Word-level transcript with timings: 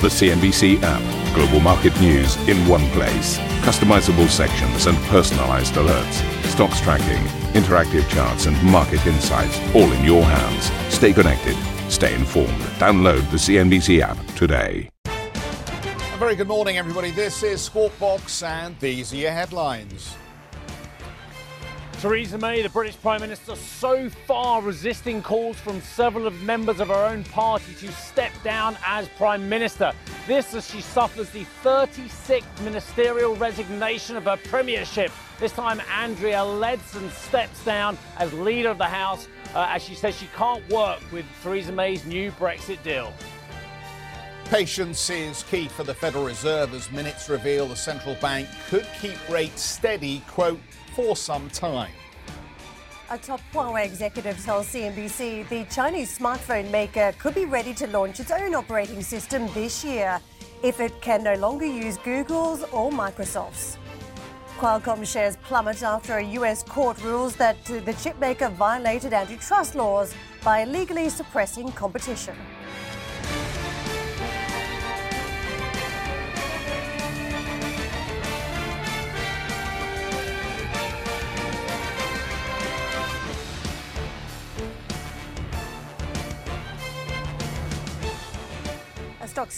The 0.00 0.06
CNBC 0.06 0.80
app. 0.84 1.34
Global 1.34 1.58
market 1.58 2.00
news 2.00 2.36
in 2.48 2.56
one 2.68 2.88
place. 2.90 3.36
Customizable 3.66 4.28
sections 4.28 4.86
and 4.86 4.96
personalized 5.08 5.74
alerts. 5.74 6.44
Stocks 6.44 6.80
tracking, 6.80 7.24
interactive 7.60 8.08
charts, 8.08 8.46
and 8.46 8.56
market 8.62 9.04
insights 9.08 9.58
all 9.74 9.90
in 9.90 10.04
your 10.04 10.22
hands. 10.22 10.70
Stay 10.94 11.12
connected. 11.12 11.56
Stay 11.90 12.14
informed. 12.14 12.60
Download 12.78 13.28
the 13.32 13.38
CNBC 13.38 14.00
app 14.00 14.24
today. 14.36 14.88
A 15.06 16.16
very 16.16 16.36
good 16.36 16.46
morning, 16.46 16.78
everybody. 16.78 17.10
This 17.10 17.42
is 17.42 17.60
Squawk 17.60 17.98
Box, 17.98 18.44
and 18.44 18.78
these 18.78 19.12
are 19.12 19.16
your 19.16 19.32
headlines. 19.32 20.14
Theresa 21.98 22.38
May, 22.38 22.62
the 22.62 22.68
British 22.68 22.96
Prime 23.00 23.20
Minister, 23.20 23.56
so 23.56 24.08
far 24.08 24.62
resisting 24.62 25.20
calls 25.20 25.58
from 25.58 25.80
several 25.80 26.28
of 26.28 26.42
members 26.42 26.78
of 26.78 26.86
her 26.86 26.94
own 26.94 27.24
party 27.24 27.74
to 27.74 27.90
step 27.90 28.30
down 28.44 28.76
as 28.86 29.08
Prime 29.16 29.48
Minister. 29.48 29.92
This 30.28 30.54
as 30.54 30.70
she 30.70 30.80
suffers 30.80 31.28
the 31.30 31.44
36th 31.64 32.44
ministerial 32.62 33.34
resignation 33.34 34.14
of 34.14 34.24
her 34.26 34.36
premiership. 34.44 35.10
This 35.40 35.50
time, 35.50 35.82
Andrea 35.92 36.38
Leadsom 36.38 37.10
steps 37.10 37.64
down 37.64 37.98
as 38.18 38.32
leader 38.32 38.68
of 38.68 38.78
the 38.78 38.84
House 38.84 39.26
uh, 39.56 39.66
as 39.68 39.82
she 39.82 39.96
says 39.96 40.16
she 40.16 40.28
can't 40.36 40.66
work 40.70 41.00
with 41.10 41.24
Theresa 41.42 41.72
May's 41.72 42.04
new 42.04 42.30
Brexit 42.32 42.80
deal. 42.84 43.12
Patience 44.44 45.10
is 45.10 45.42
key 45.42 45.66
for 45.66 45.82
the 45.82 45.94
Federal 45.94 46.24
Reserve 46.24 46.72
as 46.74 46.92
minutes 46.92 47.28
reveal 47.28 47.66
the 47.66 47.76
central 47.76 48.14
bank 48.14 48.48
could 48.68 48.86
keep 49.00 49.16
rates 49.28 49.62
steady, 49.62 50.22
quote, 50.28 50.60
for 50.98 51.14
some 51.14 51.48
time. 51.50 51.92
A 53.10 53.18
top 53.18 53.40
Huawei 53.52 53.84
executive 53.84 54.36
tells 54.44 54.66
CNBC 54.66 55.48
the 55.48 55.64
Chinese 55.72 56.18
smartphone 56.18 56.72
maker 56.72 57.14
could 57.20 57.36
be 57.36 57.44
ready 57.44 57.72
to 57.74 57.86
launch 57.86 58.18
its 58.18 58.32
own 58.32 58.52
operating 58.52 59.00
system 59.00 59.48
this 59.54 59.84
year 59.84 60.20
if 60.64 60.80
it 60.80 61.00
can 61.00 61.22
no 61.22 61.36
longer 61.36 61.66
use 61.66 61.98
Google's 61.98 62.64
or 62.72 62.90
Microsoft's. 62.90 63.78
Qualcomm 64.58 65.06
shares 65.06 65.36
plummet 65.36 65.84
after 65.84 66.14
a 66.16 66.24
US 66.40 66.64
court 66.64 67.00
rules 67.04 67.36
that 67.36 67.64
the 67.64 67.94
chipmaker 68.02 68.50
violated 68.50 69.12
antitrust 69.12 69.76
laws 69.76 70.12
by 70.42 70.62
illegally 70.62 71.08
suppressing 71.10 71.70
competition. 71.70 72.34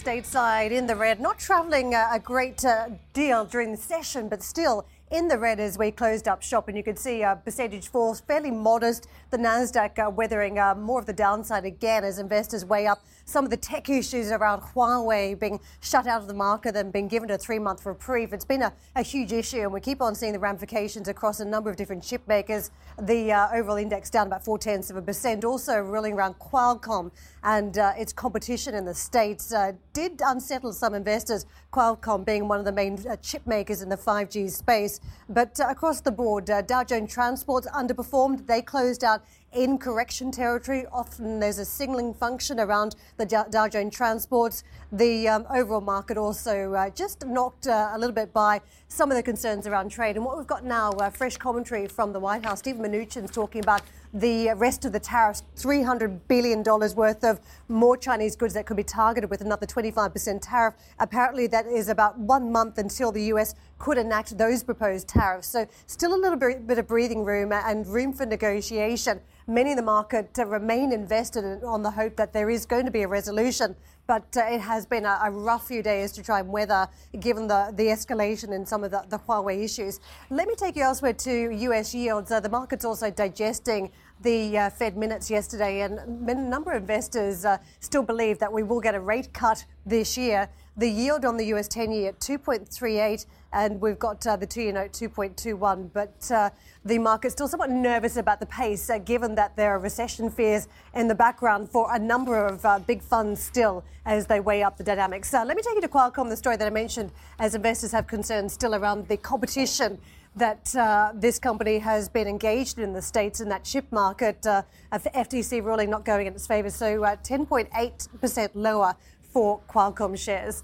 Stateside 0.01 0.71
in 0.71 0.87
the 0.87 0.97
red, 0.97 1.21
not 1.21 1.39
travelling 1.39 1.95
a, 1.95 2.19
great 2.19 2.65
uh, 2.65 2.89
deal 3.13 3.45
during 3.45 3.71
the 3.71 3.77
session, 3.77 4.29
but 4.31 4.43
still 4.43 4.87
in 5.11 5.27
the 5.27 5.37
red 5.37 5.59
as 5.59 5.77
we 5.77 5.91
closed 5.91 6.29
up 6.29 6.41
shop, 6.41 6.69
and 6.69 6.77
you 6.77 6.85
can 6.85 6.97
see 6.97 7.23
a 7.23 7.37
percentage 7.45 7.89
falls 7.89 8.21
fairly 8.21 8.51
modest. 8.51 9.09
The 9.31 9.37
Nasdaq 9.37 9.99
uh, 9.99 10.09
weathering 10.09 10.59
uh, 10.59 10.77
more 10.77 11.01
of 11.01 11.07
the 11.07 11.13
downside 11.13 11.65
again 11.65 12.05
as 12.05 12.19
investors 12.19 12.65
weigh 12.65 12.87
up 12.87 13.01
some 13.25 13.45
of 13.45 13.51
the 13.51 13.57
tech 13.57 13.89
issues 13.89 14.31
around 14.31 14.61
Huawei 14.61 15.39
being 15.39 15.61
shut 15.81 16.07
out 16.07 16.23
of 16.23 16.29
the 16.29 16.35
market 16.35 16.77
and 16.77 16.93
being 16.93 17.09
given 17.09 17.31
a 17.31 17.39
three-month 17.39 17.85
reprieve. 17.87 18.33
It's 18.33 18.45
been 18.45 18.63
a, 18.63 18.73
a, 18.97 19.03
huge 19.03 19.33
issue, 19.33 19.63
and 19.63 19.73
we 19.73 19.81
keep 19.81 20.01
on 20.01 20.15
seeing 20.15 20.33
the 20.33 20.39
ramifications 20.39 21.09
across 21.09 21.41
a 21.41 21.45
number 21.45 21.71
of 21.71 21.77
different 21.77 22.05
chip 22.05 22.27
makers. 22.29 22.71
The 23.01 23.33
uh, 23.33 23.49
overall 23.53 23.77
index 23.77 24.11
down 24.11 24.29
about 24.29 24.45
four 24.45 24.59
tenths 24.59 24.91
of 24.91 24.97
a 24.97 25.03
percent. 25.03 25.45
Also 25.45 25.79
rolling 25.81 26.15
around 26.15 26.39
Qualcomm 26.39 27.11
and 27.43 27.79
uh, 27.79 27.93
its 27.97 28.13
competition 28.13 28.75
in 28.75 28.85
the 28.85 28.95
states 28.95 29.53
uh, 29.53 29.73
did 29.93 30.21
unsettle 30.25 30.73
some 30.73 30.95
investors. 30.95 31.47
Qualcomm 31.73 32.25
being 32.25 32.49
one 32.49 32.59
of 32.59 32.65
the 32.65 32.73
main 32.73 32.99
uh, 33.07 33.17
chip 33.17 33.47
makers 33.47 33.81
in 33.81 33.89
the 33.89 33.97
5G 33.97 34.51
space, 34.51 35.01
but 35.29 35.59
uh, 35.61 35.69
across 35.69 36.01
the 36.01 36.11
board, 36.11 36.51
uh, 36.51 36.63
Dow 36.63 36.85
Jones 36.85 37.13
Transports 37.13 37.67
underperformed. 37.69 38.47
They 38.47 38.61
closed 38.61 39.05
out 39.05 39.23
in 39.53 39.79
correction 39.79 40.31
territory. 40.31 40.85
Often 40.93 41.41
there's 41.41 41.59
a 41.59 41.65
signaling 41.65 42.15
function 42.15 42.61
around 42.61 42.97
the 43.17 43.27
Dow 43.27 43.69
Jones 43.69 43.95
transports. 43.95 44.63
The 44.93 45.29
um, 45.29 45.47
overall 45.51 45.81
market 45.81 46.17
also 46.17 46.73
uh, 46.75 46.91
just 46.91 47.25
knocked 47.27 47.67
a 47.67 47.97
little 47.99 48.15
bit 48.15 48.33
by 48.33 48.61
some 48.89 49.11
of 49.11 49.17
the 49.17 49.23
concerns 49.23 49.67
around 49.67 49.91
trade. 49.91 50.17
And 50.17 50.25
what 50.25 50.37
we've 50.37 50.47
got 50.47 50.65
now, 50.65 50.93
fresh 51.11 51.37
commentary 51.37 51.87
from 51.89 52.13
the 52.13 52.21
White 52.21 52.45
House. 52.45 52.61
Steven 52.61 52.83
Mnuchin's 52.83 53.31
talking 53.31 53.63
about 53.63 53.83
the 54.13 54.53
rest 54.57 54.85
of 54.85 54.93
the 54.93 55.01
tariffs, 55.01 55.43
$300 55.57 56.21
billion 56.27 56.63
worth 56.63 57.23
of 57.25 57.41
more 57.69 57.97
Chinese 57.97 58.35
goods 58.37 58.55
that 58.55 58.67
could 58.67 58.77
be 58.77 58.83
targeted 58.83 59.31
with 59.31 59.41
another 59.41 59.67
25% 59.67 60.41
tariff. 60.43 60.75
Apparently, 60.99 61.47
that 61.47 61.67
is 61.67 61.89
about 61.89 62.19
one 62.19 62.51
month 62.51 62.79
until 62.79 63.13
the 63.13 63.23
US 63.25 63.55
could 63.79 63.99
enact 63.99 64.37
those 64.37 64.63
proposed 64.63 65.09
tariffs. 65.09 65.49
So, 65.49 65.67
still 65.87 66.15
a 66.15 66.21
little 66.21 66.39
bit, 66.39 66.79
of 66.79 66.87
breathing 66.87 67.25
room 67.25 67.53
and 67.53 67.87
room 67.87 68.13
for 68.13 68.27
negotiation. 68.27 69.21
Many 69.47 69.71
in 69.71 69.77
the 69.77 69.83
market 69.83 70.31
remain 70.45 70.93
invested 70.93 71.65
on 71.65 71.83
the 71.83 71.91
hope 71.91 72.17
that 72.17 72.33
there 72.33 72.51
is 72.51 72.67
going 72.67 72.85
to 72.85 72.91
be 72.91 73.03
a 73.03 73.09
resolution 73.09 73.77
but 74.11 74.37
uh, 74.37 74.41
it 74.41 74.61
has 74.61 74.87
been 74.87 75.05
a, 75.05 75.21
a, 75.23 75.31
rough 75.31 75.69
few 75.69 75.85
days 75.85 76.11
to 76.11 76.21
try 76.21 76.41
and 76.41 76.49
weather 76.49 76.89
given 77.21 77.47
the, 77.47 77.73
the 77.77 77.85
escalation 77.85 78.53
in 78.53 78.67
some 78.67 78.83
of 78.83 78.91
the, 78.91 79.05
the 79.09 79.17
Huawei 79.17 79.63
issues. 79.63 80.01
Let 80.31 80.49
me 80.49 80.57
take 80.57 80.75
you 80.75 80.83
elsewhere 80.83 81.13
to 81.13 81.51
US 81.69 81.95
yields. 81.95 82.33
Uh, 82.33 82.41
the 82.41 82.49
market's 82.49 82.85
also 82.85 83.09
digesting 83.13 83.93
the 84.21 84.59
uh, 84.59 84.71
Fed 84.71 84.97
minutes 84.97 85.31
yesterday, 85.31 85.83
and 85.83 86.29
a 86.29 86.35
number 86.35 86.73
of 86.73 86.83
investors 86.83 87.45
uh, 87.45 87.59
still 87.79 88.03
believe 88.03 88.41
that 88.41 88.53
we 88.53 88.65
will 88.65 88.81
get 88.81 88.97
a 88.97 89.01
rate 89.01 89.33
cut 89.33 89.65
this 89.87 90.19
year. 90.19 90.49
The 90.81 90.89
yield 90.89 91.27
on 91.27 91.37
the 91.37 91.45
US 91.53 91.69
10 91.69 91.93
year 91.93 92.09
at 92.09 92.21
2.38, 92.21 93.27
and 93.53 93.79
we've 93.83 93.99
got 93.99 94.27
uh, 94.27 94.37
the 94.37 94.47
two 94.47 94.63
year 94.63 94.73
note 94.73 94.93
2.21. 94.93 95.91
But 95.93 96.31
uh, 96.31 96.49
the 96.87 96.97
market's 96.97 97.35
still 97.35 97.49
somewhat 97.49 97.69
nervous 97.69 98.17
about 98.17 98.41
the 98.41 98.47
pace, 98.47 98.89
uh, 98.89 98.97
given 98.97 99.35
that 99.35 99.55
there 99.57 99.73
are 99.73 99.79
recession 99.79 100.31
fears 100.31 100.69
in 100.95 101.07
the 101.07 101.15
background 101.15 101.69
for 101.69 101.95
a 101.95 101.99
number 101.99 102.47
of 102.47 102.65
uh, 102.65 102.79
big 102.79 103.03
funds 103.03 103.43
still 103.43 103.85
as 104.07 104.27
they 104.27 104.41
weigh 104.41 104.63
up 104.63 104.79
the 104.79 104.83
dynamics. 104.83 105.31
let 105.35 105.49
me 105.49 105.63
take 105.63 105.75
you 105.75 105.83
to 105.83 105.89
Qualcomm, 105.89 106.31
the 106.31 106.37
story 106.37 106.57
that 106.57 106.67
I 106.67 106.71
mentioned, 106.71 107.13
as 107.39 107.55
investors 107.55 107.93
have 107.93 108.07
concerns 108.07 108.55
still 108.55 108.75
around 108.75 109.07
the 109.09 109.19
competition 109.19 109.99
that 110.37 110.75
uh, 110.77 111.13
this 111.15 111.39
company 111.39 111.79
has 111.79 112.09
been 112.09 112.27
engaged 112.27 112.79
in 112.79 112.95
the 112.95 113.03
States 113.03 113.41
in 113.41 113.51
that 113.51 113.65
chip 113.65 113.85
market. 113.91 114.47
Uh, 114.47 114.63
FTC 114.93 115.63
ruling 115.63 115.91
not 115.91 116.07
going 116.07 116.27
in 116.27 116.33
its 116.33 116.47
favour, 116.47 116.71
so 116.71 117.01
10.8% 117.01 118.51
lower 118.55 118.95
for 119.33 119.61
Qualcomm 119.69 120.19
shares. 120.19 120.63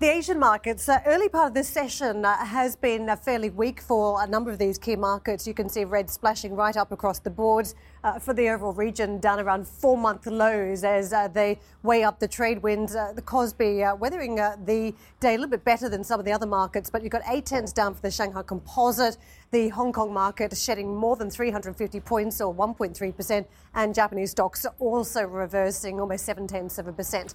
The 0.00 0.06
Asian 0.06 0.38
markets, 0.38 0.88
uh, 0.88 1.00
early 1.06 1.28
part 1.28 1.48
of 1.48 1.54
this 1.54 1.68
session 1.68 2.24
uh, 2.24 2.36
has 2.44 2.76
been 2.76 3.08
uh, 3.08 3.16
fairly 3.16 3.50
weak 3.50 3.80
for 3.80 4.22
a 4.22 4.28
number 4.28 4.48
of 4.48 4.56
these 4.56 4.78
key 4.78 4.94
markets. 4.94 5.44
You 5.44 5.54
can 5.54 5.68
see 5.68 5.84
red 5.84 6.08
splashing 6.08 6.54
right 6.54 6.76
up 6.76 6.92
across 6.92 7.18
the 7.18 7.30
board 7.30 7.74
uh, 8.04 8.20
for 8.20 8.32
the 8.32 8.48
overall 8.48 8.72
region, 8.72 9.18
down 9.18 9.40
around 9.40 9.66
four 9.66 9.98
month 9.98 10.28
lows 10.28 10.84
as 10.84 11.12
uh, 11.12 11.26
they 11.26 11.58
weigh 11.82 12.04
up 12.04 12.20
the 12.20 12.28
trade 12.28 12.62
winds. 12.62 12.94
Uh, 12.94 13.12
the 13.12 13.22
Kospi 13.22 13.98
weathering 13.98 14.36
the 14.36 14.94
day 15.18 15.34
a 15.34 15.36
little 15.36 15.48
bit 15.48 15.64
better 15.64 15.88
than 15.88 16.04
some 16.04 16.20
of 16.20 16.24
the 16.24 16.30
other 16.30 16.46
markets, 16.46 16.90
but 16.90 17.02
you've 17.02 17.10
got 17.10 17.22
eight 17.28 17.46
tenths 17.46 17.72
down 17.72 17.92
for 17.92 18.00
the 18.00 18.10
Shanghai 18.12 18.42
Composite. 18.42 19.16
The 19.50 19.68
Hong 19.70 19.92
Kong 19.92 20.12
market 20.12 20.56
shedding 20.56 20.94
more 20.94 21.16
than 21.16 21.28
350 21.28 21.98
points 21.98 22.40
or 22.40 22.54
1.3%, 22.54 23.44
and 23.74 23.94
Japanese 23.96 24.30
stocks 24.30 24.64
also 24.78 25.24
reversing 25.24 25.98
almost 25.98 26.24
seven 26.24 26.46
tenths 26.46 26.78
of 26.78 26.86
a 26.86 26.92
percent. 26.92 27.34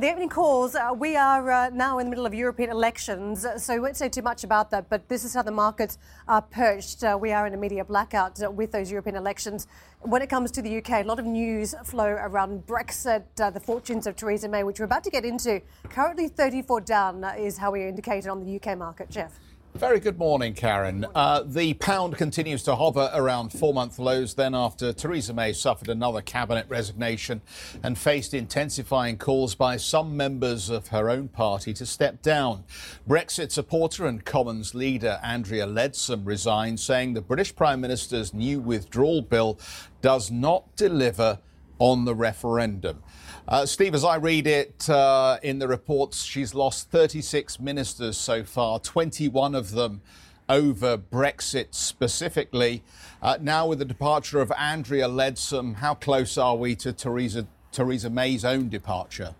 The 0.00 0.10
opening 0.10 0.28
calls, 0.28 0.74
uh, 0.74 0.90
we 0.92 1.14
are 1.14 1.48
uh, 1.48 1.70
now 1.72 2.00
in 2.00 2.06
the 2.06 2.10
middle 2.10 2.26
of 2.26 2.34
European 2.34 2.68
elections, 2.68 3.44
uh, 3.44 3.56
so 3.56 3.74
we 3.74 3.78
won't 3.78 3.96
say 3.96 4.08
too 4.08 4.22
much 4.22 4.42
about 4.42 4.68
that, 4.72 4.90
but 4.90 5.08
this 5.08 5.22
is 5.22 5.34
how 5.34 5.42
the 5.42 5.52
markets 5.52 5.98
are 6.26 6.42
perched. 6.42 7.04
Uh, 7.04 7.16
we 7.18 7.30
are 7.30 7.46
in 7.46 7.54
a 7.54 7.56
media 7.56 7.84
blackout 7.84 8.42
uh, 8.42 8.50
with 8.50 8.72
those 8.72 8.90
European 8.90 9.14
elections. 9.14 9.68
When 10.00 10.20
it 10.20 10.28
comes 10.28 10.50
to 10.50 10.62
the 10.62 10.78
UK, 10.78 10.90
a 10.90 11.02
lot 11.04 11.20
of 11.20 11.26
news 11.26 11.76
flow 11.84 12.08
around 12.08 12.66
Brexit, 12.66 13.22
uh, 13.40 13.50
the 13.50 13.60
fortunes 13.60 14.08
of 14.08 14.16
Theresa 14.16 14.48
May, 14.48 14.64
which 14.64 14.80
we're 14.80 14.86
about 14.86 15.04
to 15.04 15.10
get 15.10 15.24
into. 15.24 15.62
Currently 15.90 16.26
34 16.26 16.80
down 16.80 17.24
is 17.38 17.56
how 17.56 17.70
we 17.70 17.84
are 17.84 17.88
indicated 17.88 18.28
on 18.28 18.44
the 18.44 18.56
UK 18.56 18.76
market. 18.76 19.10
Geoff. 19.10 19.38
Very 19.76 19.98
good 19.98 20.18
morning, 20.18 20.54
Karen. 20.54 21.04
Uh, 21.16 21.42
the 21.44 21.74
pound 21.74 22.16
continues 22.16 22.62
to 22.62 22.76
hover 22.76 23.10
around 23.12 23.48
four 23.48 23.74
month 23.74 23.98
lows 23.98 24.34
then 24.34 24.54
after 24.54 24.92
Theresa 24.92 25.34
May 25.34 25.52
suffered 25.52 25.88
another 25.88 26.22
cabinet 26.22 26.66
resignation 26.68 27.42
and 27.82 27.98
faced 27.98 28.34
intensifying 28.34 29.18
calls 29.18 29.56
by 29.56 29.76
some 29.76 30.16
members 30.16 30.70
of 30.70 30.88
her 30.88 31.10
own 31.10 31.26
party 31.26 31.74
to 31.74 31.84
step 31.84 32.22
down. 32.22 32.62
Brexit 33.08 33.50
supporter 33.50 34.06
and 34.06 34.24
Commons 34.24 34.76
leader 34.76 35.18
Andrea 35.24 35.66
Leadsom 35.66 36.24
resigned, 36.24 36.78
saying 36.78 37.14
the 37.14 37.20
British 37.20 37.52
Prime 37.52 37.80
Minister's 37.80 38.32
new 38.32 38.60
withdrawal 38.60 39.22
bill 39.22 39.58
does 40.00 40.30
not 40.30 40.76
deliver 40.76 41.40
on 41.84 42.06
the 42.06 42.14
referendum. 42.14 43.02
Uh, 43.46 43.66
Steve, 43.66 43.94
as 43.94 44.04
I 44.04 44.16
read 44.16 44.46
it 44.46 44.88
uh, 44.88 45.38
in 45.42 45.58
the 45.58 45.68
reports, 45.68 46.24
she's 46.24 46.54
lost 46.54 46.90
36 46.90 47.60
ministers 47.60 48.16
so 48.16 48.42
far, 48.42 48.78
21 48.78 49.54
of 49.54 49.72
them 49.72 50.00
over 50.48 50.96
Brexit 50.96 51.74
specifically. 51.74 52.82
Uh, 53.20 53.36
now, 53.38 53.66
with 53.66 53.80
the 53.80 53.84
departure 53.84 54.40
of 54.40 54.50
Andrea 54.58 55.08
Leadsom, 55.08 55.74
how 55.74 55.92
close 55.92 56.38
are 56.38 56.56
we 56.56 56.74
to 56.76 56.90
Theresa, 56.90 57.46
Theresa 57.70 58.08
May's 58.08 58.46
own 58.46 58.70
departure? 58.70 59.34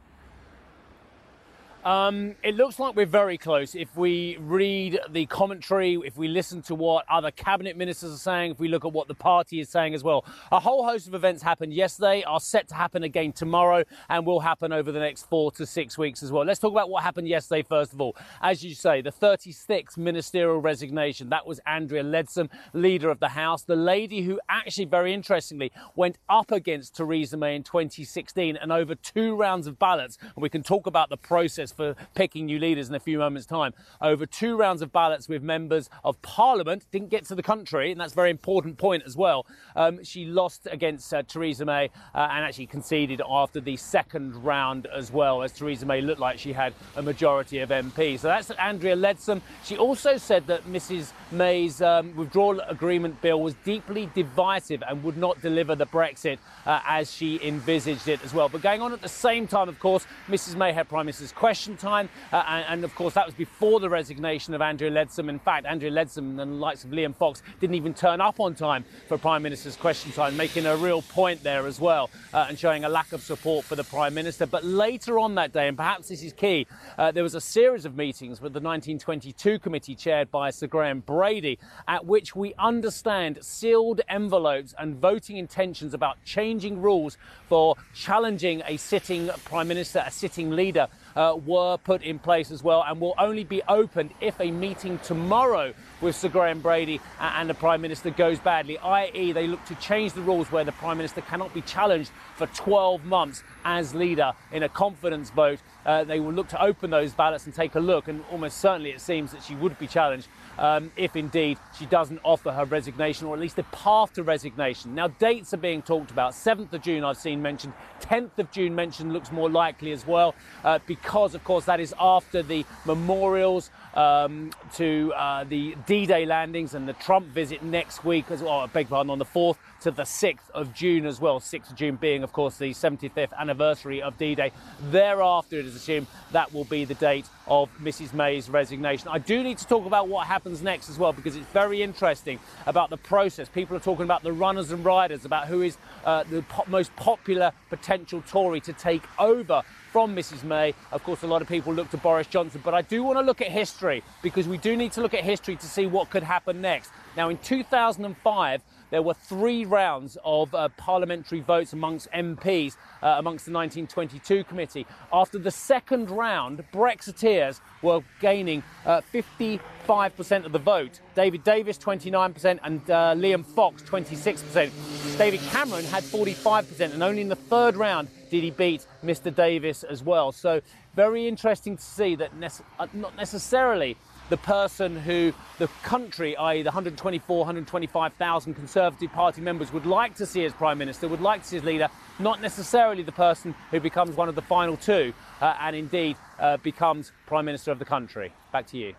Um, 1.84 2.36
it 2.42 2.56
looks 2.56 2.78
like 2.78 2.96
we're 2.96 3.04
very 3.04 3.36
close. 3.36 3.74
If 3.74 3.94
we 3.94 4.38
read 4.40 5.00
the 5.10 5.26
commentary, 5.26 6.00
if 6.02 6.16
we 6.16 6.28
listen 6.28 6.62
to 6.62 6.74
what 6.74 7.04
other 7.10 7.30
cabinet 7.30 7.76
ministers 7.76 8.14
are 8.14 8.18
saying, 8.18 8.52
if 8.52 8.58
we 8.58 8.68
look 8.68 8.86
at 8.86 8.92
what 8.92 9.06
the 9.06 9.14
party 9.14 9.60
is 9.60 9.68
saying 9.68 9.92
as 9.92 10.02
well, 10.02 10.24
a 10.50 10.58
whole 10.58 10.86
host 10.86 11.06
of 11.08 11.14
events 11.14 11.42
happened 11.42 11.74
yesterday, 11.74 12.22
are 12.22 12.40
set 12.40 12.68
to 12.68 12.74
happen 12.74 13.02
again 13.02 13.32
tomorrow, 13.32 13.84
and 14.08 14.24
will 14.24 14.40
happen 14.40 14.72
over 14.72 14.92
the 14.92 14.98
next 14.98 15.28
four 15.28 15.52
to 15.52 15.66
six 15.66 15.98
weeks 15.98 16.22
as 16.22 16.32
well. 16.32 16.42
Let's 16.42 16.58
talk 16.58 16.72
about 16.72 16.88
what 16.88 17.02
happened 17.02 17.28
yesterday 17.28 17.62
first 17.62 17.92
of 17.92 18.00
all. 18.00 18.16
As 18.40 18.64
you 18.64 18.74
say, 18.74 19.02
the 19.02 19.12
36th 19.12 19.98
ministerial 19.98 20.60
resignation. 20.60 21.28
That 21.28 21.46
was 21.46 21.60
Andrea 21.66 22.02
Leadsom, 22.02 22.48
leader 22.72 23.10
of 23.10 23.20
the 23.20 23.28
House, 23.28 23.62
the 23.62 23.76
lady 23.76 24.22
who 24.22 24.40
actually, 24.48 24.86
very 24.86 25.12
interestingly, 25.12 25.70
went 25.96 26.16
up 26.30 26.50
against 26.50 26.96
Theresa 26.96 27.36
May 27.36 27.56
in 27.56 27.62
2016 27.62 28.56
and 28.56 28.72
over 28.72 28.94
two 28.94 29.36
rounds 29.36 29.66
of 29.66 29.78
ballots. 29.78 30.16
And 30.22 30.42
we 30.42 30.48
can 30.48 30.62
talk 30.62 30.86
about 30.86 31.10
the 31.10 31.18
process 31.18 31.73
for 31.74 31.94
picking 32.14 32.46
new 32.46 32.58
leaders 32.58 32.88
in 32.88 32.94
a 32.94 33.00
few 33.00 33.18
moments' 33.18 33.46
time. 33.46 33.74
Over 34.00 34.26
two 34.26 34.56
rounds 34.56 34.82
of 34.82 34.92
ballots 34.92 35.28
with 35.28 35.42
members 35.42 35.90
of 36.04 36.20
Parliament, 36.22 36.84
didn't 36.90 37.10
get 37.10 37.24
to 37.26 37.34
the 37.34 37.42
country, 37.42 37.92
and 37.92 38.00
that's 38.00 38.12
a 38.12 38.16
very 38.16 38.30
important 38.30 38.78
point 38.78 39.02
as 39.06 39.16
well. 39.16 39.46
Um, 39.76 40.02
she 40.04 40.24
lost 40.26 40.68
against 40.70 41.12
uh, 41.12 41.22
Theresa 41.22 41.64
May 41.64 41.90
uh, 42.14 42.28
and 42.30 42.44
actually 42.44 42.66
conceded 42.66 43.20
after 43.28 43.60
the 43.60 43.76
second 43.76 44.36
round 44.44 44.86
as 44.86 45.10
well, 45.10 45.42
as 45.42 45.52
Theresa 45.52 45.86
May 45.86 46.00
looked 46.00 46.20
like 46.20 46.38
she 46.38 46.52
had 46.52 46.74
a 46.96 47.02
majority 47.02 47.58
of 47.60 47.70
MPs. 47.70 48.20
So 48.20 48.28
that's 48.28 48.50
Andrea 48.52 48.96
Leadsom. 48.96 49.40
She 49.64 49.76
also 49.76 50.16
said 50.16 50.46
that 50.46 50.64
Mrs. 50.64 51.12
May's 51.30 51.80
um, 51.80 52.14
withdrawal 52.14 52.60
agreement 52.60 53.20
bill 53.20 53.40
was 53.40 53.54
deeply 53.64 54.10
divisive 54.14 54.82
and 54.88 55.02
would 55.02 55.16
not 55.16 55.40
deliver 55.40 55.74
the 55.74 55.86
Brexit 55.86 56.38
uh, 56.66 56.80
as 56.86 57.12
she 57.12 57.40
envisaged 57.42 58.08
it 58.08 58.22
as 58.24 58.34
well. 58.34 58.48
But 58.48 58.62
going 58.62 58.82
on 58.82 58.92
at 58.92 59.00
the 59.00 59.08
same 59.08 59.46
time, 59.46 59.68
of 59.68 59.78
course, 59.78 60.06
Mrs. 60.28 60.56
May 60.56 60.72
had 60.72 60.88
Prime 60.88 61.06
Minister's 61.06 61.32
question 61.32 61.63
time, 61.76 62.08
uh, 62.32 62.44
and, 62.46 62.64
and, 62.68 62.84
of 62.84 62.94
course 62.94 63.14
that 63.14 63.24
was 63.26 63.34
before 63.34 63.80
the 63.80 63.88
resignation 63.88 64.54
of 64.54 64.60
Andrea 64.60 64.90
Leadsom. 64.90 65.28
In 65.28 65.38
fact, 65.38 65.66
Andrea 65.66 65.90
Leadsom 65.90 66.18
and 66.18 66.38
the 66.38 66.44
likes 66.44 66.84
of 66.84 66.90
Liam 66.90 67.14
Fox 67.14 67.42
didn't 67.60 67.76
even 67.76 67.94
turn 67.94 68.20
up 68.20 68.40
on 68.40 68.54
time 68.54 68.84
for 69.08 69.16
Prime 69.16 69.42
Minister's 69.42 69.76
question 69.76 70.12
time, 70.12 70.36
making 70.36 70.66
a 70.66 70.76
real 70.76 71.02
point 71.02 71.42
there 71.42 71.66
as 71.66 71.80
well, 71.80 72.10
uh, 72.32 72.46
and 72.48 72.58
showing 72.58 72.84
a 72.84 72.88
lack 72.88 73.12
of 73.12 73.22
support 73.22 73.64
for 73.64 73.76
the 73.76 73.84
Prime 73.84 74.14
Minister. 74.14 74.46
But 74.46 74.64
later 74.64 75.18
on 75.18 75.34
that 75.36 75.52
day, 75.52 75.68
and 75.68 75.76
perhaps 75.76 76.08
this 76.08 76.22
is 76.22 76.32
key, 76.32 76.66
uh, 76.98 77.10
there 77.10 77.22
was 77.22 77.34
a 77.34 77.40
series 77.40 77.84
of 77.84 77.96
meetings 77.96 78.40
with 78.40 78.52
the 78.52 78.60
1922 78.60 79.58
committee 79.58 79.94
chaired 79.94 80.30
by 80.30 80.50
Sir 80.50 80.66
Graham 80.66 81.00
Brady, 81.00 81.58
at 81.88 82.04
which 82.04 82.36
we 82.36 82.54
understand 82.58 83.38
sealed 83.42 84.00
envelopes 84.08 84.74
and 84.78 84.96
voting 84.96 85.36
intentions 85.36 85.94
about 85.94 86.22
changing 86.24 86.80
rules 86.82 87.16
for 87.48 87.76
challenging 87.94 88.62
a 88.66 88.76
sitting 88.76 89.30
Prime 89.44 89.68
Minister, 89.68 90.02
a 90.06 90.10
sitting 90.10 90.50
leader 90.50 90.88
uh, 91.16 91.38
were 91.44 91.76
put 91.78 92.02
in 92.02 92.18
place 92.18 92.50
as 92.50 92.62
well 92.62 92.84
and 92.86 93.00
will 93.00 93.14
only 93.18 93.44
be 93.44 93.62
opened 93.68 94.10
if 94.20 94.38
a 94.40 94.50
meeting 94.50 94.98
tomorrow 94.98 95.72
with 96.00 96.16
Sir 96.16 96.28
Graham 96.28 96.60
Brady 96.60 97.00
and 97.20 97.48
the 97.48 97.54
Prime 97.54 97.80
Minister 97.80 98.10
goes 98.10 98.38
badly, 98.38 98.78
i.e., 98.78 99.32
they 99.32 99.46
look 99.46 99.64
to 99.66 99.74
change 99.76 100.12
the 100.12 100.20
rules 100.22 100.50
where 100.50 100.64
the 100.64 100.72
Prime 100.72 100.96
Minister 100.96 101.20
cannot 101.22 101.52
be 101.54 101.62
challenged 101.62 102.10
for 102.36 102.46
12 102.48 103.04
months 103.04 103.42
as 103.64 103.94
leader 103.94 104.32
in 104.52 104.62
a 104.62 104.68
confidence 104.68 105.30
vote. 105.30 105.60
Uh, 105.86 106.04
they 106.04 106.20
will 106.20 106.32
look 106.32 106.48
to 106.48 106.62
open 106.62 106.90
those 106.90 107.12
ballots 107.12 107.46
and 107.46 107.54
take 107.54 107.74
a 107.74 107.80
look, 107.80 108.08
and 108.08 108.24
almost 108.30 108.58
certainly 108.58 108.90
it 108.90 109.00
seems 109.00 109.32
that 109.32 109.42
she 109.42 109.54
would 109.54 109.78
be 109.78 109.86
challenged 109.86 110.28
um, 110.58 110.92
if 110.96 111.16
indeed 111.16 111.58
she 111.78 111.86
doesn't 111.86 112.20
offer 112.22 112.52
her 112.52 112.64
resignation 112.64 113.26
or 113.26 113.34
at 113.34 113.40
least 113.40 113.58
a 113.58 113.62
path 113.64 114.12
to 114.14 114.22
resignation. 114.22 114.94
Now, 114.94 115.08
dates 115.08 115.52
are 115.54 115.58
being 115.58 115.82
talked 115.82 116.10
about. 116.10 116.32
7th 116.32 116.72
of 116.72 116.82
June, 116.82 117.04
I've 117.04 117.16
seen 117.16 117.42
mentioned. 117.42 117.72
10th 118.00 118.38
of 118.38 118.50
June 118.50 118.74
mentioned 118.74 119.12
looks 119.12 119.32
more 119.32 119.48
likely 119.48 119.92
as 119.92 120.06
well, 120.06 120.34
uh, 120.62 120.78
because, 120.86 121.34
of 121.34 121.42
course, 121.44 121.64
that 121.64 121.80
is 121.80 121.94
after 121.98 122.42
the 122.42 122.64
memorials 122.84 123.70
um, 123.94 124.50
to 124.74 125.12
uh, 125.16 125.44
the 125.44 125.76
D 125.86 126.06
Day 126.06 126.26
landings 126.26 126.74
and 126.74 126.88
the 126.88 126.92
Trump 126.94 127.26
visit 127.28 127.62
next 127.62 128.04
week, 128.04 128.30
as 128.30 128.42
well. 128.42 128.60
I 128.60 128.66
beg 128.66 128.88
pardon, 128.88 129.10
on 129.10 129.18
the 129.18 129.24
4th 129.24 129.56
to 129.82 129.90
the 129.90 130.02
6th 130.02 130.50
of 130.52 130.74
June 130.74 131.06
as 131.06 131.20
well. 131.20 131.40
6th 131.40 131.70
of 131.70 131.76
June 131.76 131.96
being, 131.96 132.22
of 132.22 132.32
course, 132.32 132.56
the 132.58 132.70
75th 132.70 133.32
anniversary 133.38 134.02
of 134.02 134.18
D 134.18 134.34
Day. 134.34 134.52
Thereafter, 134.90 135.58
it 135.58 135.66
is 135.66 135.74
assumed 135.74 136.06
that 136.32 136.52
will 136.52 136.64
be 136.64 136.84
the 136.84 136.94
date 136.94 137.26
of 137.46 137.68
Mrs. 137.78 138.14
May's 138.14 138.48
resignation. 138.48 139.08
I 139.08 139.18
do 139.18 139.42
need 139.42 139.58
to 139.58 139.66
talk 139.66 139.86
about 139.86 140.08
what 140.08 140.26
happens 140.26 140.62
next 140.62 140.88
as 140.88 140.98
well 140.98 141.12
because 141.12 141.36
it's 141.36 141.46
very 141.46 141.82
interesting 141.82 142.38
about 142.66 142.90
the 142.90 142.96
process. 142.96 143.48
People 143.48 143.76
are 143.76 143.80
talking 143.80 144.04
about 144.04 144.22
the 144.22 144.32
runners 144.32 144.70
and 144.70 144.84
riders, 144.84 145.24
about 145.24 145.46
who 145.46 145.62
is 145.62 145.76
uh, 146.04 146.24
the 146.24 146.42
po- 146.42 146.64
most 146.68 146.94
popular 146.96 147.52
potential 147.68 148.22
Tory 148.26 148.60
to 148.60 148.72
take 148.72 149.02
over 149.18 149.62
from 149.92 150.16
Mrs. 150.16 150.42
May. 150.42 150.74
Of 150.90 151.04
course, 151.04 151.22
a 151.22 151.26
lot 151.26 151.42
of 151.42 151.48
people 151.48 151.72
look 151.72 151.90
to 151.90 151.96
Boris 151.96 152.26
Johnson, 152.26 152.60
but 152.64 152.74
I 152.74 152.82
do 152.82 153.02
want 153.04 153.18
to 153.18 153.22
look 153.22 153.40
at 153.40 153.48
history 153.48 154.02
because 154.22 154.48
we 154.48 154.58
do 154.58 154.76
need 154.76 154.92
to 154.92 155.00
look 155.00 155.14
at 155.14 155.22
history 155.22 155.56
to 155.56 155.66
see 155.66 155.86
what 155.86 156.10
could 156.10 156.22
happen 156.24 156.60
next. 156.60 156.90
Now, 157.16 157.28
in 157.28 157.38
2005, 157.38 158.62
there 158.94 159.02
were 159.02 159.12
three 159.12 159.64
rounds 159.64 160.16
of 160.24 160.54
uh, 160.54 160.68
parliamentary 160.76 161.40
votes 161.40 161.72
amongst 161.72 162.08
MPs 162.12 162.76
uh, 163.02 163.16
amongst 163.18 163.44
the 163.44 163.50
1922 163.50 164.44
committee. 164.44 164.86
After 165.12 165.36
the 165.36 165.50
second 165.50 166.10
round, 166.10 166.62
Brexiteers 166.72 167.58
were 167.82 168.02
gaining 168.20 168.62
uh, 168.86 169.00
55% 169.12 170.46
of 170.46 170.52
the 170.52 170.60
vote. 170.60 171.00
David 171.16 171.42
Davis, 171.42 171.76
29%, 171.76 172.60
and 172.62 172.88
uh, 172.88 173.14
Liam 173.16 173.44
Fox, 173.44 173.82
26%. 173.82 175.18
David 175.18 175.40
Cameron 175.50 175.84
had 175.86 176.04
45%, 176.04 176.94
and 176.94 177.02
only 177.02 177.22
in 177.22 177.28
the 177.28 177.34
third 177.34 177.74
round 177.74 178.06
did 178.30 178.44
he 178.44 178.52
beat 178.52 178.86
Mr. 179.04 179.34
Davis 179.34 179.82
as 179.82 180.04
well. 180.04 180.30
So, 180.30 180.60
very 180.94 181.26
interesting 181.26 181.76
to 181.76 181.82
see 181.82 182.14
that 182.14 182.36
ne- 182.36 182.46
uh, 182.78 182.86
not 182.92 183.16
necessarily 183.16 183.96
the 184.30 184.36
person 184.38 184.96
who 184.96 185.32
the 185.58 185.68
country, 185.82 186.36
i.e., 186.36 186.62
the 186.62 186.68
124, 186.68 187.38
125,000 187.38 188.54
Conservative 188.54 189.12
Party 189.12 189.40
members, 189.40 189.72
would 189.72 189.86
like 189.86 190.14
to 190.16 190.26
see 190.26 190.44
as 190.44 190.52
Prime 190.52 190.78
Minister, 190.78 191.08
would 191.08 191.20
like 191.20 191.42
to 191.42 191.48
see 191.48 191.56
as 191.58 191.64
leader, 191.64 191.88
not 192.18 192.40
necessarily 192.40 193.02
the 193.02 193.12
person 193.12 193.54
who 193.70 193.80
becomes 193.80 194.16
one 194.16 194.28
of 194.28 194.34
the 194.34 194.42
final 194.42 194.76
two 194.76 195.12
uh, 195.40 195.56
and 195.60 195.76
indeed 195.76 196.16
uh, 196.38 196.56
becomes 196.58 197.12
Prime 197.26 197.44
Minister 197.44 197.70
of 197.70 197.78
the 197.78 197.84
country. 197.84 198.32
Back 198.52 198.66
to 198.68 198.78
you. 198.78 198.94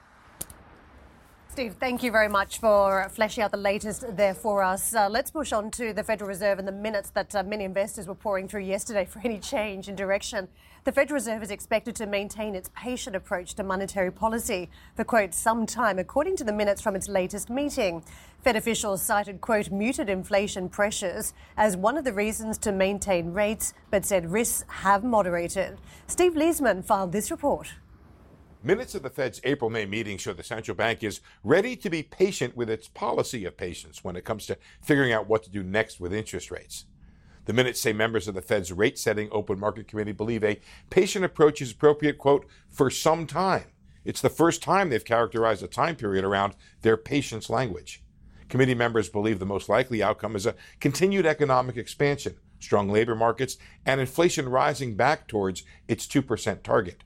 Steve, 1.56 1.78
thank 1.80 2.04
you 2.04 2.12
very 2.12 2.28
much 2.28 2.60
for 2.60 3.08
fleshing 3.14 3.42
out 3.42 3.50
the 3.50 3.56
latest 3.56 4.04
there 4.18 4.34
for 4.34 4.62
us. 4.62 4.94
Uh, 4.94 5.08
let's 5.08 5.32
push 5.32 5.54
on 5.54 5.72
to 5.72 5.94
the 5.94 6.04
Federal 6.04 6.28
Reserve 6.28 6.60
and 6.60 6.68
the 6.68 6.74
minutes 6.74 7.12
that 7.12 7.34
uh, 7.34 7.44
many 7.44 7.64
investors 7.64 8.08
were 8.08 8.16
pouring 8.16 8.50
through 8.50 8.64
yesterday 8.64 9.06
for 9.06 9.22
any 9.24 9.40
change 9.40 9.88
in 9.88 9.96
direction. 9.96 10.50
The 10.86 10.92
Federal 10.92 11.16
Reserve 11.16 11.42
is 11.42 11.50
expected 11.50 11.96
to 11.96 12.06
maintain 12.06 12.54
its 12.54 12.70
patient 12.76 13.16
approach 13.16 13.56
to 13.56 13.64
monetary 13.64 14.12
policy 14.12 14.70
for, 14.96 15.04
quote, 15.04 15.34
some 15.34 15.66
time, 15.66 15.98
according 15.98 16.36
to 16.36 16.44
the 16.44 16.54
minutes 16.54 16.80
from 16.80 16.96
its 16.96 17.10
latest 17.10 17.50
meeting. 17.50 18.04
Fed 18.44 18.56
officials 18.56 19.02
cited, 19.02 19.42
quote, 19.42 19.72
muted 19.72 20.10
inflation 20.10 20.70
pressures 20.70 21.34
as 21.58 21.76
one 21.76 21.98
of 21.98 22.04
the 22.04 22.14
reasons 22.14 22.60
to 22.60 22.72
maintain 22.72 23.34
rates, 23.34 23.74
but 23.90 24.06
said 24.06 24.32
risks 24.32 24.64
have 24.68 25.04
moderated. 25.04 25.80
Steve 26.06 26.34
Liesman 26.34 26.86
filed 26.86 27.12
this 27.12 27.32
report. 27.32 27.74
Minutes 28.62 28.94
of 28.94 29.02
the 29.02 29.10
Fed's 29.10 29.42
April 29.44 29.72
May 29.72 29.88
meeting 29.88 30.20
show 30.20 30.34
the 30.34 30.44
central 30.44 30.76
bank 30.76 31.04
is 31.04 31.20
ready 31.44 31.76
to 31.78 31.90
be 31.90 32.04
patient 32.04 32.56
with 32.56 32.70
its 32.70 32.88
policy 32.88 33.44
of 33.46 33.58
patience 33.58 34.04
when 34.04 34.16
it 34.16 34.24
comes 34.24 34.46
to 34.46 34.58
figuring 34.84 35.12
out 35.12 35.28
what 35.28 35.42
to 35.46 35.50
do 35.50 35.64
next 35.64 36.00
with 36.00 36.14
interest 36.14 36.52
rates. 36.52 36.86
The 37.46 37.54
minutes 37.54 37.80
say 37.80 37.94
members 37.94 38.28
of 38.28 38.36
the 38.36 38.42
Fed's 38.42 38.72
rate 38.72 38.98
setting 38.98 39.30
open 39.32 39.60
market 39.60 39.88
committee 39.88 40.12
believe 40.12 40.44
a 40.44 40.60
patient 40.90 41.24
approach 41.24 41.62
is 41.62 41.72
appropriate, 41.72 42.18
quote, 42.18 42.46
for 42.70 42.90
some 42.90 43.28
time. 43.28 43.66
It's 44.04 44.22
the 44.22 44.30
first 44.30 44.62
time 44.62 44.90
they've 44.90 45.04
characterized 45.04 45.64
a 45.64 45.68
time 45.68 45.96
period 45.96 46.24
around 46.24 46.56
their 46.82 46.98
patience 46.98 47.50
language. 47.50 48.04
Committee 48.50 48.76
members 48.76 49.10
believe 49.10 49.40
the 49.40 49.46
most 49.46 49.70
likely 49.70 50.04
outcome 50.04 50.36
is 50.36 50.46
a 50.46 50.56
continued 50.80 51.26
economic 51.26 51.78
expansion, 51.78 52.36
strong 52.60 52.90
labor 52.90 53.16
markets, 53.16 53.58
and 53.86 54.00
inflation 54.00 54.50
rising 54.50 54.96
back 54.96 55.28
towards 55.28 55.64
its 55.88 56.06
2% 56.06 56.62
target. 56.64 57.04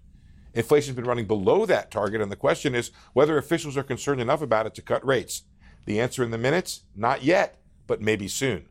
Inflation's 0.54 0.96
been 0.96 1.06
running 1.06 1.28
below 1.28 1.66
that 1.66 1.92
target, 1.92 2.22
and 2.22 2.32
the 2.32 2.36
question 2.36 2.76
is 2.76 2.92
whether 3.14 3.38
officials 3.38 3.78
are 3.78 3.84
concerned 3.84 4.20
enough 4.20 4.42
about 4.42 4.66
it 4.66 4.76
to 4.76 4.82
cut 4.82 5.06
rates. 5.06 5.44
The 5.86 6.00
answer 6.00 6.24
in 6.24 6.32
the 6.32 6.38
minutes? 6.38 6.84
Not 6.96 7.24
yet, 7.24 7.60
but 7.88 8.02
maybe 8.02 8.28
soon. 8.28 8.68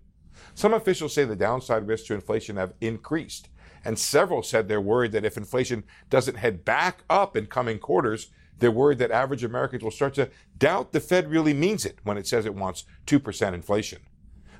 Some 0.54 0.74
officials 0.74 1.14
say 1.14 1.24
the 1.24 1.36
downside 1.36 1.86
risks 1.86 2.06
to 2.08 2.14
inflation 2.14 2.56
have 2.56 2.74
increased, 2.80 3.48
and 3.84 3.98
several 3.98 4.42
said 4.42 4.68
they're 4.68 4.80
worried 4.80 5.12
that 5.12 5.24
if 5.24 5.36
inflation 5.36 5.84
doesn't 6.10 6.36
head 6.36 6.64
back 6.64 7.04
up 7.08 7.36
in 7.36 7.46
coming 7.46 7.78
quarters, 7.78 8.28
they're 8.58 8.70
worried 8.70 8.98
that 8.98 9.10
average 9.10 9.44
Americans 9.44 9.82
will 9.82 9.90
start 9.90 10.14
to 10.14 10.30
doubt 10.58 10.92
the 10.92 11.00
Fed 11.00 11.30
really 11.30 11.54
means 11.54 11.86
it 11.86 11.98
when 12.02 12.18
it 12.18 12.26
says 12.26 12.44
it 12.44 12.54
wants 12.54 12.84
2% 13.06 13.54
inflation. 13.54 14.00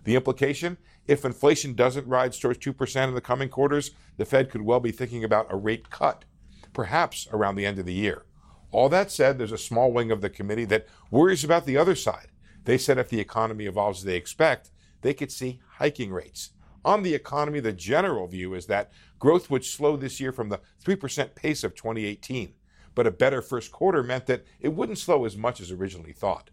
The 0.05 0.15
implication? 0.15 0.79
If 1.07 1.25
inflation 1.25 1.75
doesn't 1.75 2.07
rise 2.07 2.39
towards 2.39 2.59
2% 2.59 3.09
in 3.09 3.15
the 3.15 3.21
coming 3.21 3.49
quarters, 3.49 3.91
the 4.17 4.25
Fed 4.25 4.51
could 4.51 4.63
well 4.63 4.81
be 4.81 4.93
thinking 4.93 5.25
about 5.25 5.53
a 5.53 5.57
rate 5.57 5.91
cut 5.91 6.25
perhaps 6.73 7.27
around 7.33 7.57
the 7.57 7.67
end 7.67 7.79
of 7.79 7.87
the 7.87 7.93
year. 7.93 8.25
All 8.71 8.89
that 8.91 9.11
said, 9.11 9.39
there's 9.39 9.53
a 9.53 9.59
small 9.59 9.91
wing 9.91 10.11
of 10.11 10.21
the 10.21 10.31
committee 10.31 10.67
that 10.67 10.87
worries 11.11 11.43
about 11.43 11.67
the 11.67 11.77
other 11.77 11.95
side. 11.95 12.29
They 12.65 12.79
said 12.79 12.99
if 12.99 13.09
the 13.09 13.21
economy 13.21 13.67
evolves 13.67 14.01
as 14.01 14.05
they 14.05 14.17
expect, 14.17 14.71
they 15.03 15.15
could 15.15 15.33
see 15.33 15.61
hiking 15.77 16.13
rates. 16.13 16.51
On 16.85 17.03
the 17.03 17.15
economy, 17.15 17.61
the 17.61 17.73
general 17.73 18.27
view 18.27 18.55
is 18.55 18.67
that 18.67 18.93
growth 19.19 19.51
would 19.51 19.65
slow 19.65 19.97
this 19.97 20.21
year 20.21 20.33
from 20.33 20.49
the 20.49 20.61
3% 20.85 21.35
pace 21.35 21.65
of 21.65 21.75
2018, 21.75 22.55
but 22.95 23.07
a 23.07 23.11
better 23.11 23.43
first 23.43 23.73
quarter 23.73 24.03
meant 24.03 24.27
that 24.27 24.45
it 24.61 24.69
wouldn't 24.69 24.99
slow 24.99 25.25
as 25.25 25.37
much 25.37 25.61
as 25.61 25.71
originally 25.71 26.13
thought. 26.13 26.51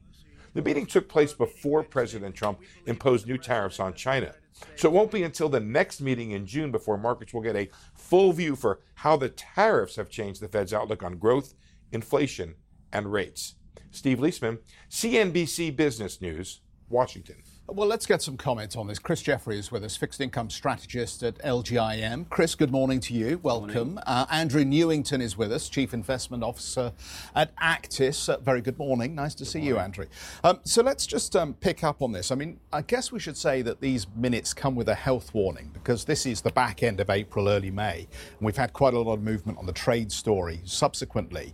The 0.54 0.62
meeting 0.62 0.86
took 0.86 1.10
place 1.10 1.34
before 1.34 1.84
President 1.84 2.34
Trump 2.34 2.60
imposed 2.86 3.28
new 3.28 3.38
tariffs 3.38 3.80
on 3.80 3.94
China. 3.94 4.34
So 4.76 4.88
it 4.88 4.94
won't 4.94 5.12
be 5.12 5.24
until 5.24 5.50
the 5.50 5.60
next 5.60 6.00
meeting 6.00 6.32
in 6.32 6.46
June 6.46 6.72
before 6.72 6.98
markets 6.98 7.34
will 7.34 7.42
get 7.42 7.58
a 7.58 7.70
full 7.94 8.32
view 8.32 8.56
for 8.56 8.80
how 8.96 9.18
the 9.18 9.30
tariffs 9.30 9.98
have 9.98 10.10
changed 10.10 10.42
the 10.42 10.48
Fed's 10.48 10.74
outlook 10.74 11.04
on 11.04 11.18
growth, 11.18 11.54
inflation, 11.92 12.56
and 12.92 13.12
rates. 13.12 13.56
Steve 13.92 14.20
Liesman, 14.20 14.60
CNBC 14.90 15.76
Business 15.76 16.22
News, 16.22 16.62
Washington. 16.90 17.38
Well, 17.68 17.88
let's 17.88 18.06
get 18.06 18.22
some 18.22 18.38
comments 18.38 18.76
on 18.76 18.86
this. 18.86 19.00
Chris 19.00 19.24
Jeffery 19.24 19.58
is 19.58 19.72
with 19.72 19.84
us, 19.84 19.98
fixed 19.98 20.22
income 20.22 20.52
strategist 20.52 21.24
at 21.24 21.40
LGIM. 21.40 22.30
Chris, 22.30 22.54
good 22.54 22.72
morning 22.72 23.00
to 23.00 23.14
you. 23.16 23.40
Welcome. 23.42 24.00
Uh, 24.06 24.28
Andrew 24.30 24.64
Newington 24.64 25.20
is 25.20 25.36
with 25.36 25.52
us, 25.52 25.68
chief 25.68 25.92
investment 25.92 26.44
officer 26.44 26.94
at 27.34 27.56
Actis. 27.58 28.30
Uh, 28.30 28.38
very 28.38 28.62
good 28.62 28.78
morning. 28.78 29.16
Nice 29.16 29.34
to 29.36 29.46
good 29.46 29.50
see 29.50 29.60
morning. 29.60 29.76
you, 29.76 29.80
Andrew. 29.80 30.06
Um, 30.44 30.60
so 30.64 30.84
let's 30.84 31.08
just 31.08 31.36
um, 31.36 31.56
pick 31.56 31.84
up 31.84 32.04
on 32.04 32.12
this. 32.12 32.32
I 32.32 32.36
mean, 32.36 32.60
I 32.72 32.84
guess 32.84 33.12
we 33.12 33.20
should 33.20 33.36
say 33.36 33.64
that 33.64 33.82
these 33.82 34.06
minutes 34.16 34.54
come 34.54 34.76
with 34.76 34.88
a 34.88 34.96
health 34.96 35.34
warning 35.34 35.72
because 35.74 36.06
this 36.06 36.28
is 36.28 36.42
the 36.42 36.52
back 36.52 36.84
end 36.84 37.00
of 37.00 37.10
April, 37.10 37.50
early 37.50 37.72
May, 37.72 38.08
and 38.38 38.42
we've 38.42 38.56
had 38.58 38.74
quite 38.74 38.94
a 38.94 39.00
lot 39.00 39.16
of 39.16 39.24
movement 39.24 39.58
on 39.58 39.66
the 39.66 39.74
trade 39.74 40.12
story 40.12 40.62
subsequently. 40.66 41.52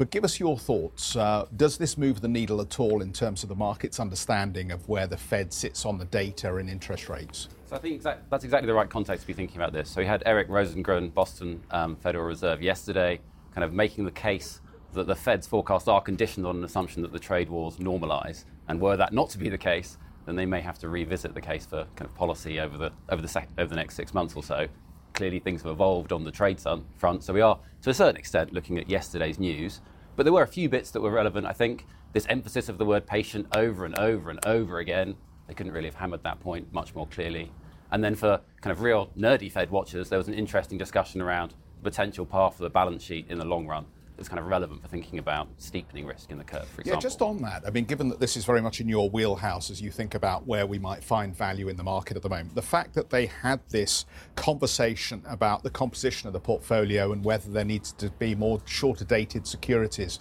But 0.00 0.08
give 0.08 0.24
us 0.24 0.40
your 0.40 0.56
thoughts. 0.56 1.14
Uh, 1.14 1.44
does 1.54 1.76
this 1.76 1.98
move 1.98 2.22
the 2.22 2.28
needle 2.28 2.62
at 2.62 2.80
all 2.80 3.02
in 3.02 3.12
terms 3.12 3.42
of 3.42 3.50
the 3.50 3.54
market's 3.54 4.00
understanding 4.00 4.72
of 4.72 4.88
where 4.88 5.06
the 5.06 5.18
Fed 5.18 5.52
sits 5.52 5.84
on 5.84 5.98
the 5.98 6.06
data 6.06 6.56
and 6.56 6.70
interest 6.70 7.10
rates? 7.10 7.48
So 7.66 7.76
I 7.76 7.80
think 7.80 7.96
exact, 7.96 8.30
that's 8.30 8.44
exactly 8.44 8.66
the 8.66 8.72
right 8.72 8.88
context 8.88 9.24
to 9.24 9.26
be 9.26 9.34
thinking 9.34 9.58
about 9.58 9.74
this. 9.74 9.90
So 9.90 10.00
we 10.00 10.06
had 10.06 10.22
Eric 10.24 10.48
Rosengren, 10.48 11.12
Boston 11.12 11.62
um, 11.70 11.96
Federal 11.96 12.24
Reserve, 12.24 12.62
yesterday, 12.62 13.20
kind 13.54 13.62
of 13.62 13.74
making 13.74 14.06
the 14.06 14.10
case 14.10 14.62
that 14.94 15.06
the 15.06 15.14
Fed's 15.14 15.46
forecasts 15.46 15.86
are 15.86 16.00
conditioned 16.00 16.46
on 16.46 16.56
an 16.56 16.64
assumption 16.64 17.02
that 17.02 17.12
the 17.12 17.18
trade 17.18 17.50
wars 17.50 17.76
normalise. 17.76 18.46
And 18.68 18.80
were 18.80 18.96
that 18.96 19.12
not 19.12 19.28
to 19.28 19.38
be 19.38 19.50
the 19.50 19.58
case, 19.58 19.98
then 20.24 20.34
they 20.34 20.46
may 20.46 20.62
have 20.62 20.78
to 20.78 20.88
revisit 20.88 21.34
the 21.34 21.42
case 21.42 21.66
for 21.66 21.86
kind 21.96 22.08
of 22.08 22.14
policy 22.14 22.58
over 22.58 22.78
the 22.78 22.90
over 23.10 23.20
the 23.20 23.28
sec- 23.28 23.50
over 23.58 23.68
the 23.68 23.76
next 23.76 23.96
six 23.96 24.14
months 24.14 24.34
or 24.34 24.42
so. 24.42 24.66
Clearly, 25.12 25.40
things 25.40 25.60
have 25.60 25.72
evolved 25.72 26.12
on 26.12 26.24
the 26.24 26.30
trade 26.30 26.58
front, 26.96 27.22
so 27.22 27.34
we 27.34 27.42
are 27.42 27.58
to 27.82 27.90
a 27.90 27.94
certain 27.94 28.16
extent 28.16 28.54
looking 28.54 28.78
at 28.78 28.88
yesterday's 28.88 29.38
news. 29.38 29.82
But 30.20 30.24
there 30.24 30.34
were 30.34 30.42
a 30.42 30.46
few 30.46 30.68
bits 30.68 30.90
that 30.90 31.00
were 31.00 31.10
relevant. 31.10 31.46
I 31.46 31.54
think 31.54 31.86
this 32.12 32.26
emphasis 32.28 32.68
of 32.68 32.76
the 32.76 32.84
word 32.84 33.06
patient 33.06 33.46
over 33.56 33.86
and 33.86 33.98
over 33.98 34.28
and 34.28 34.38
over 34.44 34.78
again, 34.78 35.16
they 35.48 35.54
couldn't 35.54 35.72
really 35.72 35.86
have 35.86 35.94
hammered 35.94 36.22
that 36.24 36.40
point 36.40 36.70
much 36.74 36.94
more 36.94 37.06
clearly. 37.06 37.50
And 37.90 38.04
then 38.04 38.14
for 38.14 38.38
kind 38.60 38.70
of 38.70 38.82
real 38.82 39.10
nerdy 39.16 39.50
Fed 39.50 39.70
watchers, 39.70 40.10
there 40.10 40.18
was 40.18 40.28
an 40.28 40.34
interesting 40.34 40.76
discussion 40.76 41.22
around 41.22 41.54
the 41.82 41.90
potential 41.90 42.26
path 42.26 42.58
for 42.58 42.64
the 42.64 42.68
balance 42.68 43.02
sheet 43.02 43.28
in 43.30 43.38
the 43.38 43.46
long 43.46 43.66
run 43.66 43.86
that's 44.20 44.28
kind 44.28 44.38
of 44.38 44.48
relevant 44.48 44.82
for 44.82 44.88
thinking 44.88 45.18
about 45.18 45.48
steepening 45.56 46.04
risk 46.04 46.30
in 46.30 46.36
the 46.36 46.44
curve, 46.44 46.68
for 46.68 46.82
example. 46.82 46.98
Yeah, 46.98 47.00
just 47.00 47.22
on 47.22 47.38
that, 47.38 47.62
I 47.66 47.70
mean, 47.70 47.86
given 47.86 48.10
that 48.10 48.20
this 48.20 48.36
is 48.36 48.44
very 48.44 48.60
much 48.60 48.78
in 48.78 48.86
your 48.86 49.08
wheelhouse 49.08 49.70
as 49.70 49.80
you 49.80 49.90
think 49.90 50.14
about 50.14 50.46
where 50.46 50.66
we 50.66 50.78
might 50.78 51.02
find 51.02 51.34
value 51.34 51.68
in 51.68 51.78
the 51.78 51.82
market 51.82 52.18
at 52.18 52.22
the 52.22 52.28
moment, 52.28 52.54
the 52.54 52.60
fact 52.60 52.92
that 52.96 53.08
they 53.08 53.24
had 53.24 53.60
this 53.70 54.04
conversation 54.36 55.22
about 55.26 55.62
the 55.62 55.70
composition 55.70 56.26
of 56.26 56.34
the 56.34 56.40
portfolio 56.40 57.12
and 57.12 57.24
whether 57.24 57.50
there 57.50 57.64
needs 57.64 57.92
to 57.92 58.10
be 58.18 58.34
more 58.34 58.60
shorter 58.66 59.06
dated 59.06 59.46
securities 59.46 60.18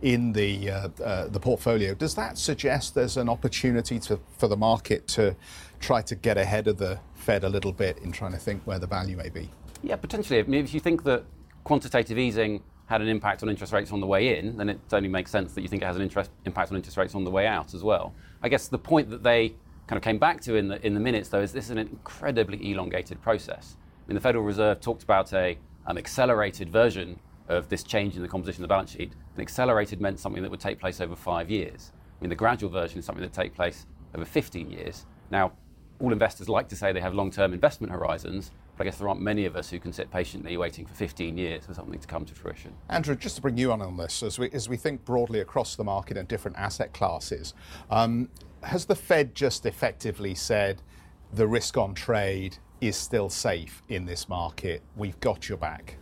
in 0.00 0.32
the 0.32 0.70
uh, 0.70 0.88
uh, 1.04 1.26
the 1.26 1.40
portfolio, 1.40 1.92
does 1.92 2.14
that 2.14 2.38
suggest 2.38 2.94
there's 2.94 3.16
an 3.16 3.28
opportunity 3.28 3.98
to, 3.98 4.20
for 4.38 4.46
the 4.46 4.56
market 4.56 5.08
to 5.08 5.34
try 5.80 6.00
to 6.00 6.14
get 6.14 6.38
ahead 6.38 6.68
of 6.68 6.78
the 6.78 7.00
Fed 7.16 7.42
a 7.42 7.48
little 7.48 7.72
bit 7.72 7.98
in 7.98 8.12
trying 8.12 8.30
to 8.30 8.38
think 8.38 8.62
where 8.62 8.78
the 8.78 8.86
value 8.86 9.16
may 9.16 9.28
be? 9.28 9.50
Yeah, 9.82 9.96
potentially. 9.96 10.38
I 10.38 10.44
mean, 10.44 10.62
if 10.62 10.72
you 10.72 10.78
think 10.78 11.02
that 11.02 11.24
quantitative 11.64 12.16
easing 12.16 12.62
had 12.90 13.00
an 13.00 13.06
impact 13.06 13.44
on 13.44 13.48
interest 13.48 13.72
rates 13.72 13.92
on 13.92 14.00
the 14.00 14.06
way 14.06 14.36
in, 14.36 14.56
then 14.56 14.68
it 14.68 14.80
only 14.92 15.08
makes 15.08 15.30
sense 15.30 15.54
that 15.54 15.62
you 15.62 15.68
think 15.68 15.80
it 15.80 15.86
has 15.86 15.94
an 15.94 16.02
interest, 16.02 16.28
impact 16.44 16.72
on 16.72 16.76
interest 16.76 16.96
rates 16.96 17.14
on 17.14 17.22
the 17.22 17.30
way 17.30 17.46
out 17.46 17.72
as 17.72 17.84
well. 17.84 18.12
I 18.42 18.48
guess 18.48 18.66
the 18.66 18.80
point 18.80 19.10
that 19.10 19.22
they 19.22 19.54
kind 19.86 19.96
of 19.96 20.02
came 20.02 20.18
back 20.18 20.40
to 20.40 20.56
in 20.56 20.66
the, 20.66 20.84
in 20.84 20.94
the 20.94 21.00
minutes, 21.00 21.28
though, 21.28 21.40
is 21.40 21.52
this 21.52 21.66
is 21.66 21.70
an 21.70 21.78
incredibly 21.78 22.72
elongated 22.72 23.22
process. 23.22 23.76
I 23.78 24.08
mean, 24.08 24.16
the 24.16 24.20
Federal 24.20 24.42
Reserve 24.42 24.80
talked 24.80 25.04
about 25.04 25.32
a 25.32 25.56
um, 25.86 25.98
accelerated 25.98 26.68
version 26.68 27.20
of 27.48 27.68
this 27.68 27.84
change 27.84 28.16
in 28.16 28.22
the 28.22 28.28
composition 28.28 28.64
of 28.64 28.68
the 28.68 28.72
balance 28.72 28.90
sheet. 28.90 29.12
And 29.34 29.40
accelerated 29.40 30.00
meant 30.00 30.18
something 30.18 30.42
that 30.42 30.50
would 30.50 30.58
take 30.58 30.80
place 30.80 31.00
over 31.00 31.14
five 31.14 31.48
years. 31.48 31.92
I 31.94 32.24
mean, 32.24 32.30
the 32.30 32.36
gradual 32.36 32.70
version 32.70 32.98
is 32.98 33.04
something 33.04 33.22
that 33.22 33.32
take 33.32 33.54
place 33.54 33.86
over 34.16 34.24
15 34.24 34.68
years. 34.68 35.06
Now, 35.30 35.52
all 36.00 36.12
investors 36.12 36.48
like 36.48 36.68
to 36.70 36.76
say 36.76 36.92
they 36.92 37.00
have 37.00 37.14
long-term 37.14 37.52
investment 37.52 37.92
horizons, 37.92 38.50
but 38.80 38.86
I 38.86 38.88
guess 38.92 38.98
there 38.98 39.10
aren't 39.10 39.20
many 39.20 39.44
of 39.44 39.56
us 39.56 39.68
who 39.68 39.78
can 39.78 39.92
sit 39.92 40.10
patiently 40.10 40.56
waiting 40.56 40.86
for 40.86 40.94
15 40.94 41.36
years 41.36 41.66
for 41.66 41.74
something 41.74 42.00
to 42.00 42.06
come 42.06 42.24
to 42.24 42.34
fruition. 42.34 42.72
Andrew, 42.88 43.14
just 43.14 43.36
to 43.36 43.42
bring 43.42 43.58
you 43.58 43.72
on 43.72 43.82
on 43.82 43.98
this, 43.98 44.22
as 44.22 44.38
we, 44.38 44.48
as 44.52 44.70
we 44.70 44.78
think 44.78 45.04
broadly 45.04 45.40
across 45.40 45.76
the 45.76 45.84
market 45.84 46.16
and 46.16 46.26
different 46.26 46.56
asset 46.56 46.94
classes, 46.94 47.52
um, 47.90 48.30
has 48.62 48.86
the 48.86 48.94
Fed 48.94 49.34
just 49.34 49.66
effectively 49.66 50.34
said 50.34 50.80
the 51.30 51.46
risk 51.46 51.76
on 51.76 51.92
trade 51.92 52.56
is 52.80 52.96
still 52.96 53.28
safe 53.28 53.82
in 53.90 54.06
this 54.06 54.30
market? 54.30 54.80
We've 54.96 55.20
got 55.20 55.46
your 55.46 55.58
back. 55.58 55.98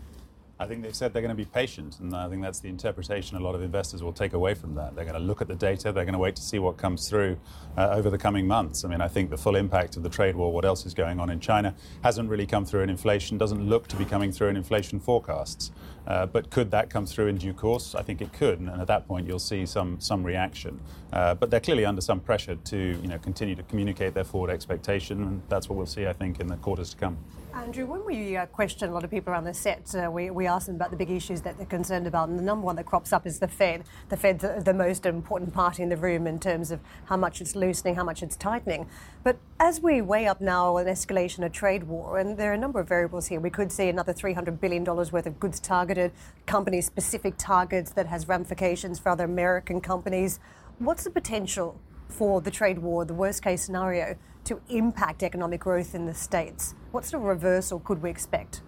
I 0.60 0.66
think 0.66 0.82
they've 0.82 0.94
said 0.94 1.12
they're 1.12 1.22
going 1.22 1.36
to 1.36 1.36
be 1.36 1.44
patient, 1.44 2.00
and 2.00 2.12
I 2.16 2.28
think 2.28 2.42
that's 2.42 2.58
the 2.58 2.68
interpretation 2.68 3.36
a 3.36 3.40
lot 3.40 3.54
of 3.54 3.62
investors 3.62 4.02
will 4.02 4.12
take 4.12 4.32
away 4.32 4.54
from 4.54 4.74
that. 4.74 4.96
They're 4.96 5.04
going 5.04 5.14
to 5.14 5.22
look 5.22 5.40
at 5.40 5.46
the 5.46 5.54
data, 5.54 5.92
they're 5.92 6.04
going 6.04 6.14
to 6.14 6.18
wait 6.18 6.34
to 6.34 6.42
see 6.42 6.58
what 6.58 6.76
comes 6.76 7.08
through 7.08 7.38
uh, 7.76 7.90
over 7.90 8.10
the 8.10 8.18
coming 8.18 8.44
months. 8.44 8.84
I 8.84 8.88
mean, 8.88 9.00
I 9.00 9.06
think 9.06 9.30
the 9.30 9.36
full 9.36 9.54
impact 9.54 9.96
of 9.96 10.02
the 10.02 10.08
trade 10.08 10.34
war, 10.34 10.52
what 10.52 10.64
else 10.64 10.84
is 10.84 10.94
going 10.94 11.20
on 11.20 11.30
in 11.30 11.38
China, 11.38 11.76
hasn't 12.02 12.28
really 12.28 12.46
come 12.46 12.64
through 12.64 12.82
in 12.82 12.90
inflation, 12.90 13.38
doesn't 13.38 13.68
look 13.68 13.86
to 13.86 13.96
be 13.96 14.04
coming 14.04 14.32
through 14.32 14.48
in 14.48 14.56
inflation 14.56 14.98
forecasts. 14.98 15.70
Uh, 16.08 16.24
but 16.24 16.48
could 16.48 16.70
that 16.70 16.88
come 16.88 17.04
through 17.04 17.26
in 17.26 17.36
due 17.36 17.52
course? 17.52 17.94
I 17.94 18.02
think 18.02 18.22
it 18.22 18.32
could, 18.32 18.60
and 18.60 18.70
at 18.70 18.86
that 18.86 19.06
point 19.06 19.28
you'll 19.28 19.38
see 19.38 19.66
some 19.66 20.00
some 20.00 20.24
reaction. 20.24 20.80
Uh, 21.12 21.34
but 21.34 21.50
they're 21.50 21.60
clearly 21.60 21.84
under 21.84 22.00
some 22.00 22.18
pressure 22.18 22.56
to 22.56 22.76
you 22.76 23.08
know 23.08 23.18
continue 23.18 23.54
to 23.54 23.62
communicate 23.64 24.14
their 24.14 24.24
forward 24.24 24.50
expectation, 24.50 25.22
and 25.22 25.42
that's 25.50 25.68
what 25.68 25.76
we'll 25.76 25.86
see, 25.86 26.06
I 26.06 26.14
think, 26.14 26.40
in 26.40 26.46
the 26.46 26.56
quarters 26.56 26.90
to 26.90 26.96
come. 26.96 27.18
Andrew, 27.54 27.86
when 27.86 28.04
we 28.04 28.36
uh, 28.36 28.46
question 28.46 28.88
a 28.88 28.92
lot 28.92 29.02
of 29.04 29.10
people 29.10 29.32
around 29.32 29.44
the 29.44 29.52
set, 29.52 29.92
uh, 29.94 30.08
we, 30.10 30.30
we 30.30 30.46
ask 30.46 30.66
them 30.66 30.76
about 30.76 30.90
the 30.90 30.96
big 30.96 31.10
issues 31.10 31.40
that 31.42 31.56
they're 31.56 31.66
concerned 31.66 32.06
about, 32.06 32.28
and 32.28 32.38
the 32.38 32.42
number 32.42 32.64
one 32.64 32.76
that 32.76 32.86
crops 32.86 33.12
up 33.12 33.26
is 33.26 33.40
the 33.40 33.48
Fed. 33.48 33.84
The 34.10 34.16
Fed's 34.16 34.44
the 34.64 34.74
most 34.74 35.06
important 35.06 35.52
party 35.52 35.82
in 35.82 35.88
the 35.88 35.96
room 35.96 36.26
in 36.26 36.38
terms 36.38 36.70
of 36.70 36.78
how 37.06 37.16
much 37.16 37.40
it's 37.40 37.56
loosening, 37.56 37.96
how 37.96 38.04
much 38.04 38.22
it's 38.22 38.36
tightening. 38.36 38.86
But 39.24 39.38
as 39.58 39.80
we 39.80 40.00
weigh 40.00 40.28
up 40.28 40.40
now 40.40 40.76
an 40.76 40.86
escalation 40.86 41.44
of 41.44 41.50
trade 41.50 41.84
war, 41.84 42.18
and 42.18 42.36
there 42.36 42.52
are 42.52 42.54
a 42.54 42.58
number 42.58 42.78
of 42.78 42.88
variables 42.88 43.26
here, 43.26 43.40
we 43.40 43.50
could 43.50 43.72
see 43.72 43.88
another 43.88 44.14
$300 44.14 44.60
billion 44.60 44.84
worth 44.84 45.26
of 45.26 45.40
goods 45.40 45.58
targeted, 45.58 45.97
company 46.46 46.80
specific 46.80 47.34
targets 47.36 47.92
that 47.92 48.06
has 48.06 48.28
ramifications 48.28 48.98
for 48.98 49.10
other 49.10 49.24
American 49.24 49.80
companies. 49.80 50.40
What's 50.78 51.04
the 51.04 51.10
potential 51.10 51.78
for 52.08 52.40
the 52.40 52.50
trade 52.50 52.78
war, 52.78 53.04
the 53.04 53.14
worst 53.14 53.42
case 53.42 53.62
scenario, 53.62 54.16
to 54.44 54.60
impact 54.68 55.22
economic 55.22 55.60
growth 55.60 55.94
in 55.94 56.06
the 56.06 56.14
States? 56.14 56.74
What 56.90 57.04
sort 57.04 57.22
of 57.22 57.28
reversal 57.28 57.80
could 57.80 58.02
we 58.02 58.10
expect? 58.10 58.62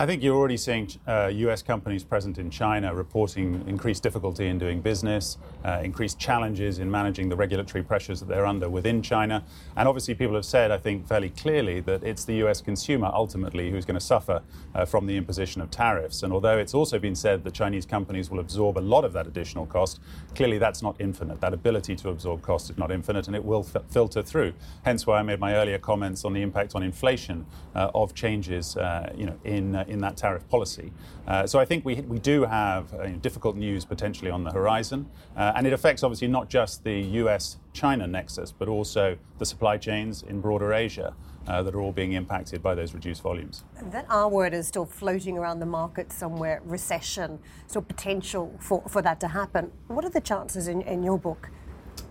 I 0.00 0.06
think 0.06 0.22
you're 0.22 0.36
already 0.36 0.56
seeing 0.56 0.88
uh, 1.08 1.26
US 1.26 1.60
companies 1.60 2.04
present 2.04 2.38
in 2.38 2.50
China 2.50 2.94
reporting 2.94 3.64
increased 3.66 4.00
difficulty 4.00 4.46
in 4.46 4.56
doing 4.56 4.80
business, 4.80 5.38
uh, 5.64 5.80
increased 5.82 6.20
challenges 6.20 6.78
in 6.78 6.88
managing 6.88 7.28
the 7.28 7.34
regulatory 7.34 7.82
pressures 7.82 8.20
that 8.20 8.28
they're 8.28 8.46
under 8.46 8.68
within 8.70 9.02
China. 9.02 9.42
And 9.76 9.88
obviously, 9.88 10.14
people 10.14 10.36
have 10.36 10.44
said, 10.44 10.70
I 10.70 10.78
think, 10.78 11.08
fairly 11.08 11.30
clearly 11.30 11.80
that 11.80 12.04
it's 12.04 12.24
the 12.24 12.34
US 12.44 12.60
consumer 12.60 13.10
ultimately 13.12 13.72
who's 13.72 13.84
going 13.84 13.98
to 13.98 14.06
suffer 14.06 14.40
uh, 14.72 14.84
from 14.84 15.04
the 15.06 15.16
imposition 15.16 15.60
of 15.60 15.68
tariffs. 15.72 16.22
And 16.22 16.32
although 16.32 16.58
it's 16.58 16.74
also 16.74 17.00
been 17.00 17.16
said 17.16 17.42
that 17.42 17.54
Chinese 17.54 17.84
companies 17.84 18.30
will 18.30 18.38
absorb 18.38 18.78
a 18.78 18.86
lot 18.94 19.04
of 19.04 19.12
that 19.14 19.26
additional 19.26 19.66
cost, 19.66 19.98
clearly 20.36 20.58
that's 20.58 20.80
not 20.80 20.94
infinite. 21.00 21.40
That 21.40 21.54
ability 21.54 21.96
to 21.96 22.10
absorb 22.10 22.42
cost 22.42 22.70
is 22.70 22.78
not 22.78 22.92
infinite 22.92 23.26
and 23.26 23.34
it 23.34 23.44
will 23.44 23.66
f- 23.74 23.82
filter 23.90 24.22
through. 24.22 24.52
Hence 24.84 25.08
why 25.08 25.18
I 25.18 25.22
made 25.22 25.40
my 25.40 25.56
earlier 25.56 25.78
comments 25.78 26.24
on 26.24 26.34
the 26.34 26.42
impact 26.42 26.76
on 26.76 26.84
inflation 26.84 27.44
uh, 27.74 27.90
of 27.96 28.14
changes 28.14 28.76
uh, 28.76 29.12
you 29.16 29.26
know, 29.26 29.36
in 29.42 29.74
uh, 29.74 29.86
in 29.88 30.00
that 30.00 30.16
tariff 30.16 30.48
policy. 30.48 30.92
Uh, 31.26 31.46
so 31.46 31.58
I 31.58 31.64
think 31.64 31.84
we, 31.84 31.96
we 32.02 32.18
do 32.18 32.44
have 32.44 32.92
uh, 32.94 33.08
difficult 33.20 33.56
news 33.56 33.84
potentially 33.84 34.30
on 34.30 34.44
the 34.44 34.50
horizon. 34.50 35.08
Uh, 35.36 35.52
and 35.56 35.66
it 35.66 35.72
affects 35.72 36.02
obviously 36.02 36.28
not 36.28 36.48
just 36.48 36.84
the 36.84 37.00
US 37.22 37.58
China 37.72 38.06
nexus, 38.06 38.52
but 38.52 38.68
also 38.68 39.16
the 39.38 39.46
supply 39.46 39.76
chains 39.76 40.22
in 40.22 40.40
broader 40.40 40.72
Asia. 40.72 41.14
Uh, 41.46 41.62
that 41.62 41.74
are 41.74 41.80
all 41.80 41.92
being 41.92 42.12
impacted 42.12 42.62
by 42.62 42.74
those 42.74 42.92
reduced 42.92 43.22
volumes. 43.22 43.64
That 43.84 44.04
R 44.10 44.28
word 44.28 44.52
is 44.52 44.68
still 44.68 44.84
floating 44.84 45.38
around 45.38 45.60
the 45.60 45.66
market 45.66 46.12
somewhere 46.12 46.60
recession, 46.62 47.38
so 47.66 47.80
potential 47.80 48.54
for, 48.60 48.82
for 48.86 49.00
that 49.00 49.18
to 49.20 49.28
happen. 49.28 49.72
What 49.86 50.04
are 50.04 50.10
the 50.10 50.20
chances 50.20 50.68
in, 50.68 50.82
in 50.82 51.02
your 51.02 51.18
book? 51.18 51.48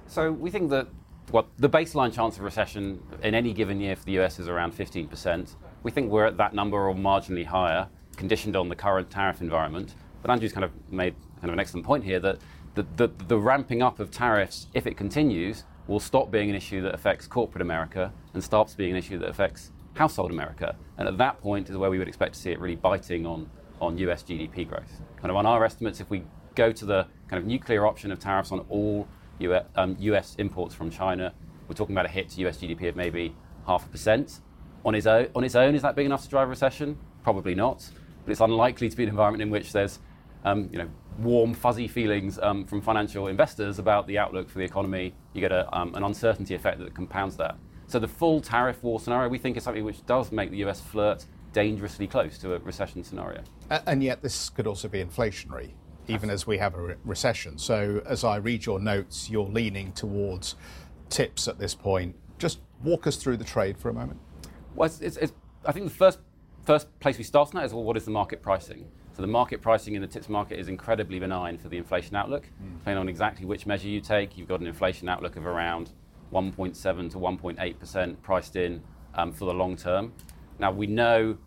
So 0.08 0.32
we 0.32 0.50
think 0.50 0.72
that 0.72 0.88
what 1.30 1.48
the 1.58 1.70
baseline 1.70 2.14
chance 2.14 2.38
of 2.38 2.44
recession 2.44 3.00
in 3.22 3.36
any 3.36 3.54
given 3.54 3.80
year 3.80 3.96
for 3.96 4.06
the 4.06 4.20
US 4.20 4.40
is 4.40 4.48
around 4.48 4.76
15%. 4.76 5.56
We 5.84 5.92
think 5.92 6.12
we're 6.12 6.26
at 6.26 6.38
that 6.38 6.54
number 6.54 6.78
or 6.78 6.94
marginally 6.94 7.46
higher, 7.46 7.88
conditioned 8.16 8.56
on 8.56 8.70
the 8.70 8.76
current 8.76 9.10
tariff 9.10 9.42
environment. 9.42 9.94
But 10.22 10.32
Andrew's 10.32 10.54
kind 10.54 10.66
of 10.66 10.72
made 10.92 11.16
kind 11.36 11.50
of 11.50 11.54
an 11.54 11.60
excellent 11.60 11.86
point 11.86 12.04
here 12.04 12.20
that 12.20 12.40
the, 12.76 12.86
the, 12.96 13.10
the 13.28 13.38
ramping 13.38 13.82
up 13.82 14.00
of 14.00 14.12
tariffs, 14.12 14.68
if 14.74 14.86
it 14.86 14.98
continues, 14.98 15.64
will 15.88 16.00
stop 16.00 16.30
being 16.30 16.50
an 16.50 16.56
issue 16.56 16.82
that 16.82 16.94
affects 16.94 17.28
corporate 17.28 17.62
America 17.62 18.12
and 18.34 18.44
starts 18.44 18.76
being 18.76 18.92
an 18.92 18.98
issue 18.98 19.18
that 19.20 19.30
affects 19.30 19.72
household 19.96 20.32
America. 20.32 20.76
And 20.98 21.08
at 21.08 21.18
that 21.18 21.42
point 21.42 21.70
is 21.70 21.78
where 21.78 21.90
we 21.90 21.98
would 21.98 22.08
expect 22.08 22.34
to 22.36 22.40
see 22.40 22.52
it 22.52 22.60
really 22.60 22.76
biting 22.76 23.26
on, 23.26 23.50
on 23.82 23.98
US 23.98 24.24
GDP 24.24 24.68
growth. 24.68 25.02
Kind 25.18 25.32
of 25.32 25.38
on 25.38 25.46
our 25.46 25.64
estimates, 25.64 26.00
if 26.00 26.10
we 26.10 26.24
go 26.56 26.72
to 26.72 26.86
the 26.86 27.08
kind 27.28 27.42
of 27.42 27.48
nuclear 27.48 27.86
option 27.88 28.12
of 28.12 28.20
tariffs 28.20 28.52
on 28.52 28.60
all 28.70 29.08
US, 29.40 29.66
um, 29.76 29.96
US 30.00 30.36
imports 30.38 30.76
from 30.76 30.90
China, 30.90 31.34
we're 31.68 31.76
talking 31.76 31.96
about 31.96 32.06
a 32.06 32.10
hit 32.10 32.30
to 32.30 32.48
US 32.48 32.58
GDP 32.58 32.90
of 32.90 32.96
maybe 32.96 33.36
half 33.66 33.86
a 33.86 33.90
percent. 33.90 34.40
On 34.88 34.96
its, 34.96 35.06
own, 35.06 35.28
on 35.36 35.44
its 35.44 35.56
own, 35.56 35.76
is 35.76 35.82
that 35.82 35.98
big 35.98 36.06
enough 36.06 36.24
to 36.24 36.30
drive 36.30 36.48
a 36.48 36.50
recession? 36.50 36.98
Probably 37.22 37.54
not. 37.54 37.86
But 38.24 38.32
it's 38.32 38.40
unlikely 38.40 38.88
to 38.88 38.96
be 38.96 39.04
an 39.04 39.10
environment 39.10 39.42
in 39.42 39.50
which 39.50 39.74
there's 39.74 40.00
um, 40.46 40.70
you 40.72 40.78
know, 40.78 40.88
warm, 41.20 41.54
fuzzy 41.54 41.90
feelings 41.90 42.40
um, 42.40 42.64
from 42.64 42.80
financial 42.80 43.28
investors 43.28 43.80
about 43.80 44.08
the 44.08 44.18
outlook 44.18 44.50
for 44.50 44.60
the 44.60 44.64
economy. 44.64 45.14
You 45.34 45.42
get 45.42 45.52
a, 45.52 45.68
um, 45.78 45.94
an 45.96 46.04
uncertainty 46.04 46.56
effect 46.56 46.80
that 46.80 46.96
compounds 46.96 47.36
that. 47.36 47.58
So 47.88 48.00
the 48.00 48.08
full 48.08 48.40
tariff 48.40 48.82
war 48.82 48.98
scenario, 49.02 49.28
we 49.28 49.38
think, 49.38 49.58
is 49.58 49.64
something 49.64 49.84
which 49.84 50.06
does 50.06 50.32
make 50.32 50.52
the 50.52 50.64
US 50.64 50.80
flirt 50.80 51.26
dangerously 51.52 52.08
close 52.08 52.38
to 52.38 52.54
a 52.54 52.60
recession 52.60 53.04
scenario. 53.04 53.44
And 53.70 54.02
yet, 54.02 54.22
this 54.22 54.50
could 54.50 54.68
also 54.68 54.88
be 54.88 55.04
inflationary, 55.04 55.72
even 56.08 56.30
as 56.30 56.48
we 56.48 56.60
have 56.60 56.76
a 56.76 56.82
re- 56.82 56.96
recession. 57.04 57.58
So, 57.58 58.02
as 58.06 58.24
I 58.24 58.38
read 58.38 58.66
your 58.66 58.80
notes, 58.80 59.30
you're 59.30 59.50
leaning 59.50 59.92
towards 59.92 60.56
TIPS 61.10 61.50
at 61.50 61.60
this 61.60 61.76
point. 61.76 62.16
Just 62.40 62.60
walk 62.82 63.06
us 63.06 63.18
through 63.18 63.36
the 63.36 63.44
trade 63.44 63.78
for 63.78 63.90
a 63.90 63.94
moment. 63.94 64.22
Well, 64.78 64.86
it's, 64.86 65.02
it's, 65.02 65.18
it's, 65.18 65.34
I 65.66 65.72
think 65.72 65.86
the 65.86 65.96
first 65.96 66.20
first 66.64 67.00
place 67.00 67.18
we 67.18 67.24
start 67.24 67.50
on 67.50 67.56
that 67.56 67.66
is 67.66 67.74
well, 67.74 67.84
what 67.84 67.98
is 67.98 68.06
the 68.06 68.12
market 68.12 68.44
pricing? 68.44 68.86
So 69.14 69.24
the 69.24 69.28
market 69.28 69.60
pricing 69.60 69.96
in 69.96 70.02
the 70.02 70.08
TIPS 70.08 70.30
market 70.30 70.60
is 70.60 70.68
incredibly 70.68 71.18
benign 71.18 71.58
for 71.58 71.70
the 71.70 71.78
inflation 71.78 72.16
outlook. 72.16 72.44
Mm. 72.44 72.78
Depending 72.78 73.00
on 73.00 73.10
exactly 73.10 73.46
which 73.46 73.66
measure 73.66 73.88
you 73.88 74.02
take, 74.02 74.38
you've 74.38 74.48
got 74.48 74.60
an 74.60 74.68
inflation 74.68 75.10
outlook 75.10 75.36
of 75.36 75.48
around 75.48 75.94
1.7 76.32 76.76
to 77.12 77.18
1.8% 77.18 78.22
priced 78.22 78.56
in 78.56 78.84
um, 79.16 79.32
for 79.32 79.46
the 79.46 79.54
long 79.54 79.76
term. 79.76 80.14
Now, 80.60 80.72
we 80.72 80.86
know 80.86 81.38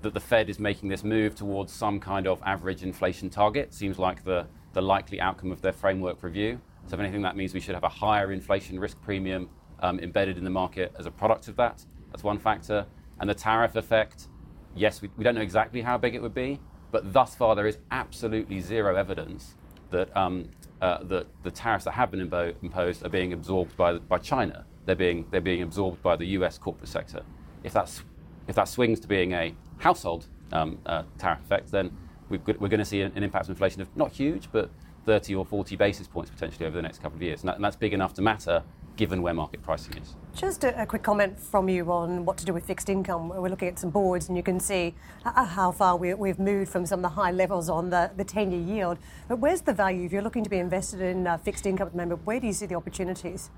that 0.00 0.14
the 0.14 0.20
Fed 0.20 0.48
is 0.48 0.58
making 0.58 0.88
this 0.88 1.04
move 1.04 1.34
towards 1.34 1.74
some 1.74 2.00
kind 2.00 2.26
of 2.26 2.40
average 2.42 2.82
inflation 2.82 3.28
target. 3.28 3.74
Seems 3.74 3.98
like 3.98 4.24
the, 4.24 4.46
the 4.72 4.80
likely 4.80 5.20
outcome 5.20 5.52
of 5.52 5.60
their 5.60 5.72
framework 5.72 6.22
review. 6.22 6.58
So, 6.86 6.94
if 6.94 7.00
anything, 7.00 7.20
that 7.22 7.36
means 7.36 7.52
we 7.52 7.60
should 7.60 7.74
have 7.74 7.84
a 7.84 7.90
higher 7.90 8.32
inflation 8.32 8.80
risk 8.80 8.98
premium 9.02 9.50
um, 9.80 10.00
embedded 10.00 10.38
in 10.38 10.44
the 10.44 10.50
market 10.50 10.94
as 10.98 11.04
a 11.04 11.10
product 11.10 11.48
of 11.48 11.56
that. 11.56 11.84
That's 12.12 12.22
one 12.22 12.38
factor. 12.38 12.86
And 13.18 13.28
the 13.28 13.34
tariff 13.34 13.76
effect, 13.76 14.28
yes, 14.76 15.02
we, 15.02 15.10
we 15.16 15.24
don't 15.24 15.34
know 15.34 15.40
exactly 15.40 15.82
how 15.82 15.98
big 15.98 16.14
it 16.14 16.22
would 16.22 16.34
be, 16.34 16.60
but 16.90 17.12
thus 17.12 17.34
far 17.34 17.56
there 17.56 17.66
is 17.66 17.78
absolutely 17.90 18.60
zero 18.60 18.96
evidence 18.96 19.54
that 19.90 20.14
um, 20.16 20.48
uh, 20.82 21.02
that 21.04 21.26
the 21.44 21.50
tariffs 21.50 21.84
that 21.84 21.92
have 21.92 22.10
been 22.10 22.28
imbo- 22.28 22.54
imposed 22.60 23.06
are 23.06 23.08
being 23.08 23.32
absorbed 23.32 23.76
by, 23.76 23.98
by 23.98 24.18
China. 24.18 24.66
They're 24.84 24.96
being, 24.96 25.24
they're 25.30 25.40
being 25.40 25.62
absorbed 25.62 26.02
by 26.02 26.16
the 26.16 26.26
US 26.38 26.58
corporate 26.58 26.88
sector. 26.88 27.22
If, 27.62 27.72
that's, 27.72 28.02
if 28.48 28.56
that 28.56 28.66
swings 28.66 28.98
to 29.00 29.06
being 29.06 29.32
a 29.32 29.54
household 29.78 30.26
um, 30.50 30.78
uh, 30.84 31.04
tariff 31.18 31.40
effect, 31.42 31.70
then 31.70 31.96
we 32.28 32.38
are 32.38 32.40
going 32.40 32.78
to 32.78 32.84
see 32.84 33.02
an, 33.02 33.12
impact 33.22 33.44
of 33.44 33.50
inflation 33.50 33.80
of 33.80 33.96
not 33.96 34.10
huge, 34.10 34.48
but 34.50 34.70
30 35.06 35.36
or 35.36 35.44
40 35.44 35.76
basis 35.76 36.08
points 36.08 36.32
potentially 36.32 36.66
over 36.66 36.74
the 36.74 36.82
next 36.82 37.00
couple 37.00 37.16
of 37.16 37.22
years. 37.22 37.42
And, 37.42 37.48
that, 37.48 37.56
and 37.56 37.64
that's 37.64 37.76
big 37.76 37.94
enough 37.94 38.12
to 38.14 38.22
matter 38.22 38.64
given 38.96 39.22
where 39.22 39.34
market 39.34 39.62
pricing 39.62 39.96
is. 39.98 40.14
Just 40.34 40.64
a, 40.64 40.82
a, 40.82 40.86
quick 40.86 41.02
comment 41.02 41.38
from 41.38 41.68
you 41.68 41.90
on 41.92 42.24
what 42.24 42.36
to 42.38 42.44
do 42.44 42.52
with 42.52 42.64
fixed 42.64 42.88
income. 42.88 43.28
We're 43.28 43.48
looking 43.48 43.68
at 43.68 43.78
some 43.78 43.90
boards, 43.90 44.28
and 44.28 44.36
you 44.36 44.42
can 44.42 44.60
see 44.60 44.94
how 45.24 45.72
far 45.72 45.96
we, 45.96 46.28
have 46.28 46.38
moved 46.38 46.70
from 46.70 46.86
some 46.86 47.00
of 47.00 47.02
the 47.02 47.20
high 47.20 47.30
levels 47.30 47.68
on 47.68 47.90
the, 47.90 48.10
the 48.16 48.24
10 48.24 48.50
year 48.50 48.60
yield. 48.60 48.98
But 49.28 49.38
where's 49.38 49.60
the 49.60 49.74
value? 49.74 50.06
If 50.06 50.12
you're 50.12 50.22
looking 50.22 50.44
to 50.44 50.50
be 50.50 50.58
invested 50.58 51.00
in 51.00 51.26
uh, 51.26 51.36
fixed 51.38 51.66
income 51.66 51.88
at 51.88 51.92
the 51.92 51.98
moment, 51.98 52.24
where 52.24 52.40
do 52.40 52.46
you 52.46 52.52
see 52.52 52.66
the 52.66 52.74
opportunities? 52.74 53.50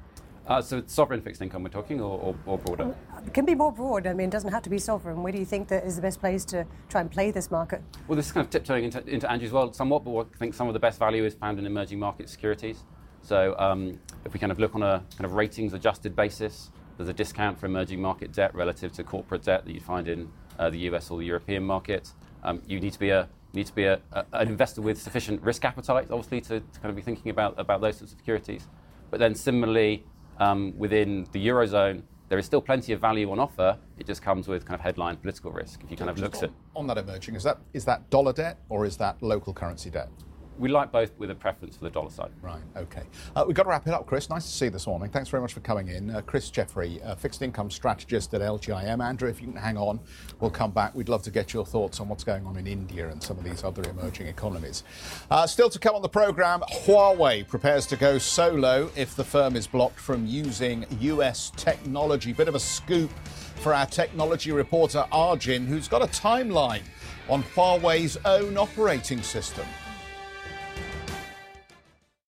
Uh, 0.46 0.60
so 0.60 0.76
it's 0.76 0.92
sovereign 0.92 1.22
fixed 1.22 1.40
income 1.40 1.62
we're 1.62 1.70
talking, 1.70 2.00
or, 2.00 2.18
or, 2.18 2.34
or, 2.44 2.58
broader? 2.58 2.94
It 3.26 3.32
can 3.32 3.46
be 3.46 3.54
more 3.54 3.72
broad. 3.72 4.06
I 4.06 4.12
mean, 4.12 4.28
it 4.28 4.32
doesn't 4.32 4.52
have 4.52 4.62
to 4.64 4.70
be 4.70 4.78
sovereign. 4.78 5.22
Where 5.22 5.32
do 5.32 5.38
you 5.38 5.46
think 5.46 5.68
that 5.68 5.84
is 5.84 5.96
the 5.96 6.02
best 6.02 6.20
place 6.20 6.44
to 6.46 6.66
try 6.90 7.00
and 7.00 7.10
play 7.10 7.30
this 7.30 7.50
market? 7.50 7.80
Well, 8.08 8.16
this 8.16 8.26
is 8.26 8.32
kind 8.32 8.44
of 8.44 8.50
tiptoeing 8.50 8.84
into, 8.84 9.06
into 9.08 9.30
Andrew's 9.30 9.52
world 9.52 9.74
somewhat, 9.74 10.04
but 10.04 10.26
I 10.34 10.38
think 10.38 10.52
some 10.52 10.68
of 10.68 10.74
the 10.74 10.80
best 10.80 10.98
value 10.98 11.24
is 11.24 11.34
found 11.34 11.58
in 11.58 11.64
emerging 11.64 11.98
market 11.98 12.28
securities. 12.28 12.84
So 13.24 13.56
um, 13.58 13.98
if 14.24 14.34
we 14.34 14.38
kind 14.38 14.52
of 14.52 14.58
look 14.58 14.74
on 14.74 14.82
a 14.82 15.02
kind 15.16 15.24
of 15.24 15.32
ratings 15.32 15.72
adjusted 15.72 16.14
basis, 16.14 16.70
there's 16.96 17.08
a 17.08 17.14
discount 17.14 17.58
for 17.58 17.66
emerging 17.66 18.00
market 18.00 18.32
debt 18.32 18.54
relative 18.54 18.92
to 18.92 19.02
corporate 19.02 19.42
debt 19.42 19.64
that 19.64 19.72
you 19.72 19.80
find 19.80 20.08
in 20.08 20.30
uh, 20.58 20.70
the 20.70 20.78
US 20.90 21.10
or 21.10 21.18
the 21.18 21.24
European 21.24 21.64
market. 21.64 22.12
Um, 22.42 22.62
you 22.66 22.78
need 22.78 22.92
to 22.92 22.98
be 22.98 23.10
a 23.10 23.28
need 23.54 23.66
to 23.66 23.74
be 23.74 23.84
a, 23.84 24.00
a, 24.12 24.24
an 24.32 24.48
investor 24.48 24.82
with 24.82 25.00
sufficient 25.00 25.40
risk 25.40 25.64
appetite, 25.64 26.08
obviously, 26.10 26.40
to, 26.40 26.60
to, 26.60 26.80
kind 26.80 26.90
of 26.90 26.96
be 26.96 27.02
thinking 27.02 27.30
about, 27.30 27.54
about 27.56 27.80
those 27.80 27.96
sorts 27.96 28.12
of 28.12 28.18
securities. 28.18 28.66
But 29.10 29.20
then 29.20 29.34
similarly, 29.34 30.04
um, 30.38 30.76
within 30.76 31.28
the 31.30 31.46
eurozone, 31.46 32.02
there 32.28 32.38
is 32.38 32.46
still 32.46 32.60
plenty 32.60 32.92
of 32.92 33.00
value 33.00 33.30
on 33.30 33.38
offer. 33.38 33.78
It 33.96 34.06
just 34.06 34.22
comes 34.22 34.48
with 34.48 34.64
kind 34.66 34.74
of 34.74 34.80
headline 34.80 35.16
political 35.18 35.52
risk. 35.52 35.82
If 35.84 35.90
you 35.90 35.96
kind 35.96 36.10
of 36.10 36.18
look 36.18 36.34
at 36.42 36.50
on 36.74 36.88
that 36.88 36.98
emerging, 36.98 37.36
is 37.36 37.44
that 37.44 37.58
is 37.72 37.84
that 37.84 38.10
dollar 38.10 38.32
debt 38.32 38.58
or 38.68 38.84
is 38.84 38.96
that 38.96 39.22
local 39.22 39.54
currency 39.54 39.88
debt? 39.88 40.08
We 40.58 40.68
like 40.68 40.92
both 40.92 41.10
with 41.18 41.30
a 41.30 41.34
preference 41.34 41.76
for 41.76 41.84
the 41.84 41.90
dollar 41.90 42.10
side. 42.10 42.30
Right, 42.40 42.62
okay. 42.76 43.02
Uh, 43.34 43.44
we've 43.46 43.56
got 43.56 43.64
to 43.64 43.68
wrap 43.68 43.86
it 43.86 43.92
up, 43.92 44.06
Chris. 44.06 44.30
Nice 44.30 44.44
to 44.44 44.50
see 44.50 44.64
you 44.66 44.70
this 44.70 44.86
morning. 44.86 45.10
Thanks 45.10 45.28
very 45.28 45.40
much 45.40 45.52
for 45.52 45.60
coming 45.60 45.88
in. 45.88 46.10
Uh, 46.10 46.20
Chris 46.20 46.48
Jeffery, 46.50 47.02
uh, 47.02 47.16
fixed 47.16 47.42
income 47.42 47.70
strategist 47.70 48.32
at 48.34 48.40
LGIM. 48.40 49.04
Andrew, 49.04 49.28
if 49.28 49.40
you 49.40 49.48
can 49.48 49.56
hang 49.56 49.76
on, 49.76 49.98
we'll 50.40 50.50
come 50.50 50.70
back. 50.70 50.94
We'd 50.94 51.08
love 51.08 51.22
to 51.24 51.30
get 51.30 51.52
your 51.52 51.66
thoughts 51.66 51.98
on 51.98 52.08
what's 52.08 52.24
going 52.24 52.46
on 52.46 52.56
in 52.56 52.66
India 52.66 53.08
and 53.08 53.22
some 53.22 53.36
of 53.36 53.44
these 53.44 53.64
other 53.64 53.82
emerging 53.88 54.28
economies. 54.28 54.84
Uh, 55.30 55.46
still 55.46 55.70
to 55.70 55.78
come 55.78 55.96
on 55.96 56.02
the 56.02 56.08
programme, 56.08 56.60
Huawei 56.84 57.46
prepares 57.46 57.86
to 57.86 57.96
go 57.96 58.18
solo 58.18 58.90
if 58.94 59.16
the 59.16 59.24
firm 59.24 59.56
is 59.56 59.66
blocked 59.66 59.98
from 59.98 60.26
using 60.26 60.86
US 61.00 61.50
technology. 61.56 62.32
Bit 62.32 62.48
of 62.48 62.54
a 62.54 62.60
scoop 62.60 63.10
for 63.56 63.74
our 63.74 63.86
technology 63.86 64.52
reporter, 64.52 65.04
Arjun, 65.10 65.66
who's 65.66 65.88
got 65.88 66.02
a 66.02 66.06
timeline 66.06 66.82
on 67.28 67.42
Huawei's 67.42 68.18
own 68.24 68.56
operating 68.56 69.22
system. 69.22 69.66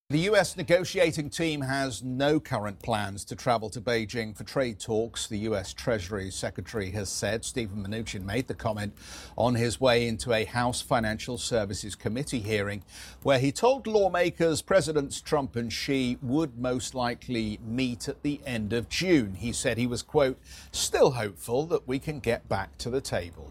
The 0.08 0.30
US 0.30 0.56
negotiating 0.56 1.30
team 1.30 1.62
has 1.62 2.00
no 2.00 2.38
current 2.38 2.78
plans 2.78 3.24
to 3.24 3.34
travel 3.34 3.68
to 3.70 3.80
Beijing 3.80 4.36
for 4.36 4.44
trade 4.44 4.78
talks, 4.78 5.26
the 5.26 5.38
US 5.50 5.72
Treasury 5.72 6.30
Secretary 6.30 6.92
has 6.92 7.08
said. 7.08 7.44
Steven 7.44 7.84
Mnuchin 7.84 8.22
made 8.22 8.46
the 8.46 8.54
comment 8.54 8.94
on 9.36 9.56
his 9.56 9.80
way 9.80 10.06
into 10.06 10.32
a 10.32 10.44
House 10.44 10.80
Financial 10.80 11.38
Services 11.38 11.96
Committee 11.96 12.38
hearing 12.38 12.84
where 13.24 13.40
he 13.40 13.50
told 13.50 13.88
lawmakers 13.88 14.62
Presidents 14.62 15.20
Trump 15.20 15.56
and 15.56 15.72
Xi 15.72 16.18
would 16.22 16.56
most 16.56 16.94
likely 16.94 17.58
meet 17.66 18.06
at 18.06 18.22
the 18.22 18.40
end 18.46 18.72
of 18.72 18.88
June. 18.88 19.34
He 19.34 19.52
said 19.52 19.76
he 19.76 19.88
was, 19.88 20.02
quote, 20.02 20.38
still 20.70 21.10
hopeful 21.10 21.66
that 21.66 21.88
we 21.88 21.98
can 21.98 22.20
get 22.20 22.48
back 22.48 22.78
to 22.78 22.90
the 22.90 23.00
table. 23.00 23.50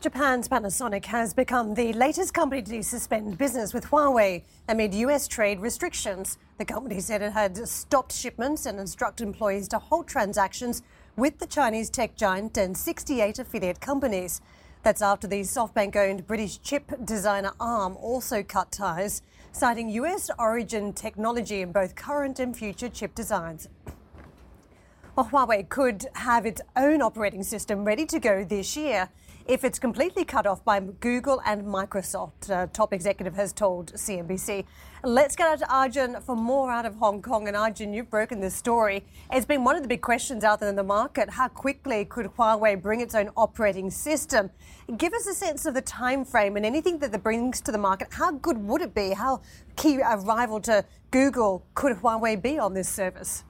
Japan's 0.00 0.46
Panasonic 0.46 1.06
has 1.06 1.34
become 1.34 1.74
the 1.74 1.92
latest 1.92 2.32
company 2.32 2.62
to 2.62 2.84
suspend 2.84 3.36
business 3.36 3.74
with 3.74 3.86
Huawei 3.86 4.44
amid 4.68 4.94
US 4.94 5.26
trade 5.26 5.58
restrictions. 5.58 6.38
The 6.56 6.64
company 6.64 7.00
said 7.00 7.20
it 7.20 7.32
had 7.32 7.66
stopped 7.66 8.12
shipments 8.12 8.64
and 8.64 8.78
instructed 8.78 9.26
employees 9.26 9.66
to 9.68 9.80
halt 9.80 10.06
transactions 10.06 10.82
with 11.16 11.40
the 11.40 11.48
Chinese 11.48 11.90
tech 11.90 12.14
giant 12.14 12.56
and 12.56 12.78
68 12.78 13.40
affiliate 13.40 13.80
companies. 13.80 14.40
That's 14.84 15.02
after 15.02 15.26
the 15.26 15.40
SoftBank 15.40 15.96
owned 15.96 16.28
British 16.28 16.62
chip 16.62 16.92
designer 17.04 17.50
ARM 17.58 17.96
also 17.96 18.44
cut 18.44 18.70
ties, 18.70 19.22
citing 19.50 19.88
US 19.88 20.30
origin 20.38 20.92
technology 20.92 21.60
in 21.60 21.72
both 21.72 21.96
current 21.96 22.38
and 22.38 22.56
future 22.56 22.88
chip 22.88 23.16
designs. 23.16 23.68
Well, 25.16 25.26
Huawei 25.26 25.68
could 25.68 26.06
have 26.12 26.46
its 26.46 26.60
own 26.76 27.02
operating 27.02 27.42
system 27.42 27.84
ready 27.84 28.06
to 28.06 28.20
go 28.20 28.44
this 28.44 28.76
year 28.76 29.08
if 29.48 29.64
it's 29.64 29.78
completely 29.78 30.26
cut 30.26 30.46
off 30.46 30.62
by 30.62 30.78
Google 30.78 31.40
and 31.46 31.64
Microsoft, 31.64 32.50
uh, 32.50 32.66
top 32.66 32.92
executive 32.92 33.34
has 33.34 33.54
told 33.54 33.94
CNBC. 33.94 34.66
Let's 35.02 35.36
get 35.36 35.48
out 35.48 35.58
to 35.60 35.74
Arjun 35.74 36.20
for 36.20 36.36
more 36.36 36.70
out 36.70 36.84
of 36.84 36.96
Hong 36.96 37.22
Kong. 37.22 37.48
And 37.48 37.56
Arjun, 37.56 37.94
you've 37.94 38.10
broken 38.10 38.40
this 38.40 38.54
story. 38.54 39.06
It's 39.32 39.46
been 39.46 39.64
one 39.64 39.74
of 39.74 39.80
the 39.80 39.88
big 39.88 40.02
questions 40.02 40.44
out 40.44 40.60
there 40.60 40.68
in 40.68 40.76
the 40.76 40.82
market. 40.82 41.30
How 41.30 41.48
quickly 41.48 42.04
could 42.04 42.26
Huawei 42.26 42.80
bring 42.80 43.00
its 43.00 43.14
own 43.14 43.30
operating 43.38 43.90
system? 43.90 44.50
Give 44.98 45.14
us 45.14 45.26
a 45.26 45.32
sense 45.32 45.64
of 45.64 45.72
the 45.72 45.80
time 45.80 46.26
frame 46.26 46.58
and 46.58 46.66
anything 46.66 46.98
that 46.98 47.14
it 47.14 47.22
brings 47.22 47.62
to 47.62 47.72
the 47.72 47.78
market. 47.78 48.08
How 48.10 48.32
good 48.32 48.58
would 48.58 48.82
it 48.82 48.94
be? 48.94 49.14
How 49.14 49.40
key 49.76 49.98
a 50.00 50.18
rival 50.18 50.60
to 50.62 50.84
Google 51.10 51.64
could 51.74 51.96
Huawei 51.96 52.40
be 52.40 52.58
on 52.58 52.74
this 52.74 52.88
service? 52.88 53.44